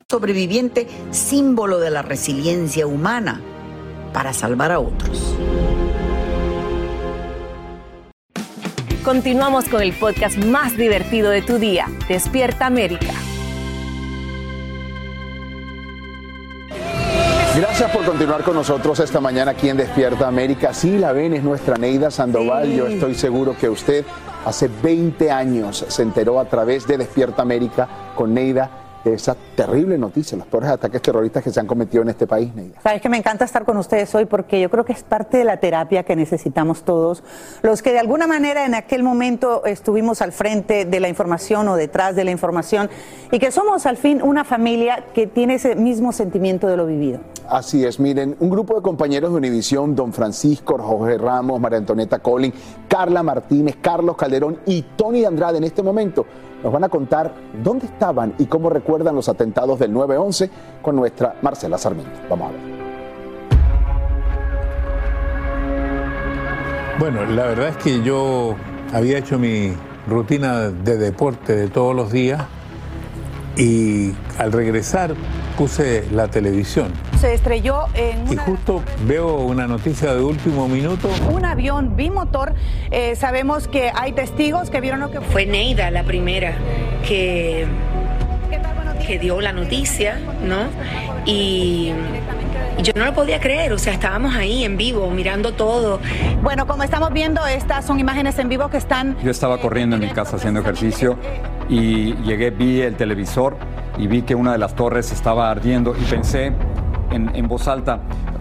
[0.11, 3.39] sobreviviente símbolo de la resiliencia humana
[4.11, 5.37] para salvar a otros.
[9.05, 13.13] Continuamos con el podcast más divertido de tu día, Despierta América.
[17.55, 20.73] Gracias por continuar con nosotros esta mañana aquí en Despierta América.
[20.73, 22.65] Sí, la ven, es nuestra Neida Sandoval.
[22.65, 22.75] Sí.
[22.75, 24.05] Yo estoy seguro que usted
[24.45, 29.97] hace 20 años se enteró a través de Despierta América con Neida de esa terrible
[29.97, 32.81] noticia, los peores ataques terroristas que se han cometido en este país, Neida.
[32.81, 35.43] Sabes que me encanta estar con ustedes hoy porque yo creo que es parte de
[35.43, 37.23] la terapia que necesitamos todos,
[37.61, 41.75] los que de alguna manera en aquel momento estuvimos al frente de la información o
[41.75, 42.89] detrás de la información
[43.31, 47.19] y que somos al fin una familia que tiene ese mismo sentimiento de lo vivido.
[47.49, 52.19] Así es, miren, un grupo de compañeros de Univisión, don Francisco, Jorge Ramos, María Antonieta
[52.19, 52.53] Collin,
[52.87, 56.25] Carla Martínez, Carlos Calderón y Tony Andrade en este momento
[56.63, 57.33] nos van a contar
[57.63, 60.49] dónde estaban y cómo recuerdan los atentados del 9-11
[60.81, 62.19] con nuestra Marcela Sarmiento.
[62.29, 62.81] Vamos a ver.
[66.99, 68.55] Bueno, la verdad es que yo
[68.93, 69.73] había hecho mi
[70.07, 72.43] rutina de deporte de todos los días
[73.57, 75.15] y al regresar
[75.57, 76.91] puse la televisión
[77.21, 81.07] Se estrelló en y justo veo una noticia de último minuto.
[81.31, 82.55] un avión bimotor.
[82.89, 86.55] Eh, sabemos que hay testigos que vieron lo que Fue Neida la primera
[87.07, 87.67] que,
[89.05, 90.63] que dio la noticia, ¿no?
[91.25, 91.91] Y,
[92.79, 95.99] y yo no lo podía creer, o sea, estábamos ahí en vivo, mirando todo.
[96.41, 100.01] Bueno, como estamos viendo, estas son imágenes en vivo que están Yo estaba corriendo en
[100.01, 101.17] mi casa haciendo ejercicio
[101.69, 103.57] y llegué, vi el televisor
[103.99, 106.51] y vi que una de las torres estaba ardiendo y pensé
[107.11, 107.99] en, voz alta,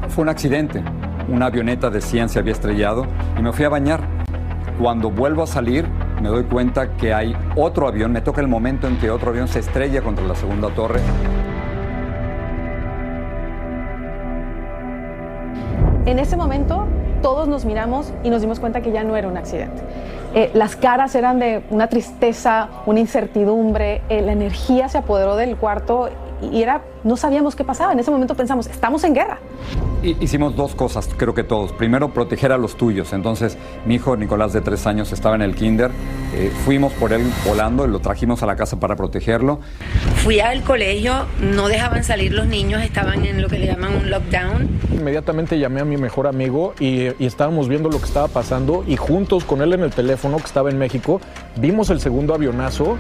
[0.09, 0.83] fue un accidente,
[1.29, 3.07] una avioneta de 100 se había estrellado
[3.39, 4.01] y me fui a bañar.
[4.81, 5.87] Cuando vuelvo a salir
[6.21, 9.49] me doy cuenta que hay otro avión, me toca el momento en que otro avión
[9.49, 11.01] se estrella contra la segunda torre.
[16.07, 16.87] En ese momento
[17.23, 19.83] todos nos miramos y nos dimos cuenta que ya no era un accidente.
[20.35, 25.57] Eh, las caras eran de una tristeza, una incertidumbre, eh, la energía se apoderó del
[25.57, 26.09] cuarto
[26.53, 27.93] y era, no sabíamos qué pasaba.
[27.93, 29.39] En ese momento pensamos, estamos en guerra.
[30.03, 31.73] Hicimos dos cosas, creo que todos.
[31.73, 33.13] Primero, proteger a los tuyos.
[33.13, 35.91] Entonces, mi hijo Nicolás, de tres años, estaba en el kinder.
[36.35, 39.61] Eh, fuimos por él volando y lo trajimos a la casa para protegerlo.
[40.17, 44.11] Fui al colegio, no dejaban salir los niños, estaban en lo que le llaman un
[44.11, 44.69] lockdown.
[44.93, 48.97] Inmediatamente llamé a mi mejor amigo y, y estábamos viendo lo que estaba pasando y
[48.97, 51.21] juntos con él en el teléfono, que estaba en México,
[51.57, 52.97] vimos el segundo avionazo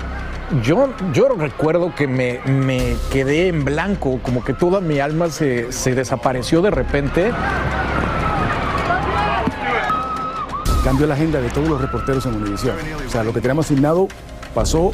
[0.63, 5.71] yo, yo recuerdo que me, me, quedé en blanco, como que toda mi alma se,
[5.71, 7.31] se desapareció de repente.
[10.83, 12.75] Cambió la agenda de todos los reporteros en Univisión.
[13.07, 14.09] O sea, lo que teníamos asignado
[14.55, 14.93] pasó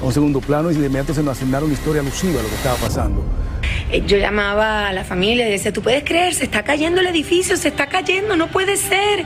[0.00, 2.48] a un segundo plano y de inmediato se nos asignaron una historia alusiva a lo
[2.48, 3.24] que estaba pasando.
[3.90, 7.08] Eh, yo llamaba a la familia y decía, tú puedes creer, se está cayendo el
[7.08, 9.24] edificio, se está cayendo, no puede ser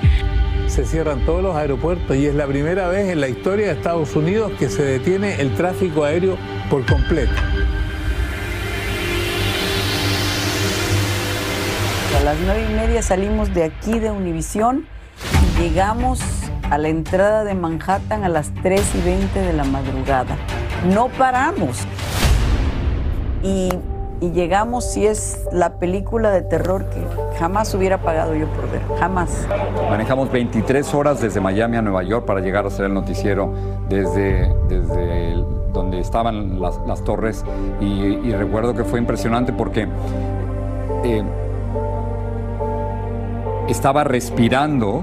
[0.69, 4.15] se cierran todos los aeropuertos y es la primera vez en la historia de Estados
[4.17, 6.37] Unidos que se detiene el tráfico aéreo
[6.69, 7.33] por completo.
[12.19, 14.87] A las nueve y media salimos de aquí de Univisión
[15.57, 16.21] y llegamos
[16.71, 20.37] a la entrada de Manhattan a las 3 y 20 de la madrugada.
[20.95, 21.79] No paramos.
[23.43, 23.71] Y
[24.21, 27.03] y llegamos si es la película de terror que
[27.39, 29.47] jamás hubiera pagado yo por ver, jamás.
[29.89, 33.53] Manejamos 23 horas desde Miami a Nueva York para llegar a hacer el noticiero
[33.89, 35.43] desde, desde
[35.73, 37.45] donde estaban las, torres
[37.81, 39.89] y, recuerdo que fue impresionante porque
[41.05, 41.23] eh,
[43.69, 45.03] estaba respirando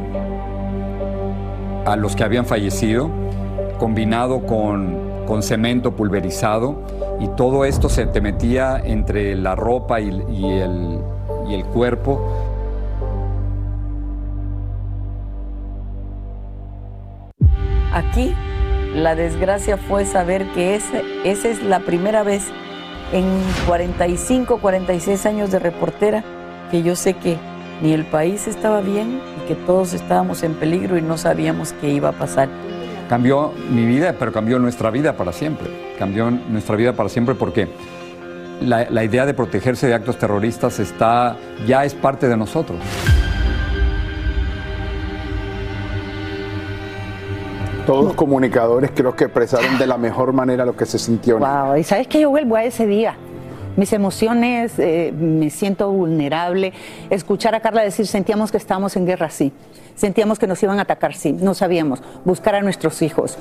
[1.86, 3.10] a los que habían fallecido,
[3.80, 6.82] combinado con, con cemento pulverizado
[7.20, 11.00] y todo esto se te metía entre la ropa y, el,
[11.48, 12.20] y el cuerpo.
[17.94, 18.34] Aquí
[18.94, 22.44] la desgracia fue saber que esa, es la primera vez
[23.12, 23.26] en
[23.68, 26.24] 45, 46 años de reportera
[26.72, 27.38] que yo sé que
[27.82, 31.90] ni el país estaba bien y que todos estábamos en peligro y no sabíamos qué
[31.90, 32.50] iba a pasar.
[33.10, 35.68] Cambió mi vida, pero cambió nuestra vida para siempre.
[35.98, 37.70] Cambió nuestra vida para siempre porque
[38.62, 42.80] la, idea de protegerse de actos terroristas está, ya es parte de nosotros.
[47.86, 51.40] Todos los comunicadores creo que expresaron de la mejor manera lo que se sintió.
[51.40, 53.16] Wow, y sabes que yo vuelvo a ese día.
[53.78, 56.74] Mis emociones, eh, me siento vulnerable.
[57.12, 59.54] Escuchar a Carla decir, sentíamos que estábamos en guerra, sí.
[59.96, 62.02] Sentíamos que nos iban a atacar, sí, no sabíamos.
[62.26, 63.38] Buscar a nuestros hijos,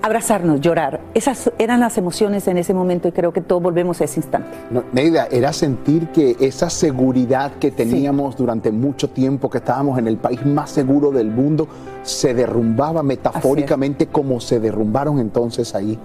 [0.00, 1.00] abrazarnos, llorar.
[1.12, 4.48] Esas eran las emociones en ese momento y creo que todos volvemos a ese instante.
[4.92, 10.16] Neida, era sentir que esa seguridad que teníamos durante mucho tiempo, que estábamos en el
[10.16, 11.68] país más seguro del mundo,
[12.02, 15.98] se derrumbaba metafóricamente como se derrumbaron entonces ahí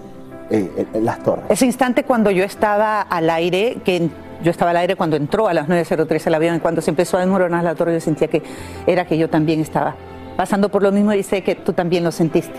[0.50, 1.46] eh, las torres.
[1.50, 4.10] Ese instante cuando yo estaba al aire, que
[4.44, 7.18] yo estaba al aire cuando entró a las 9.03 el avión y cuando se empezó
[7.18, 8.42] a desmoronar la torre yo sentía que
[8.88, 9.96] era que yo también estaba
[10.38, 12.58] pasando por lo mismo y sé que tú también lo sentiste.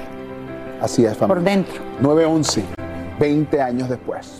[0.81, 1.35] Así es, familia.
[1.35, 1.83] Por dentro.
[2.03, 2.63] 9.11,
[3.19, 4.40] 20 años después.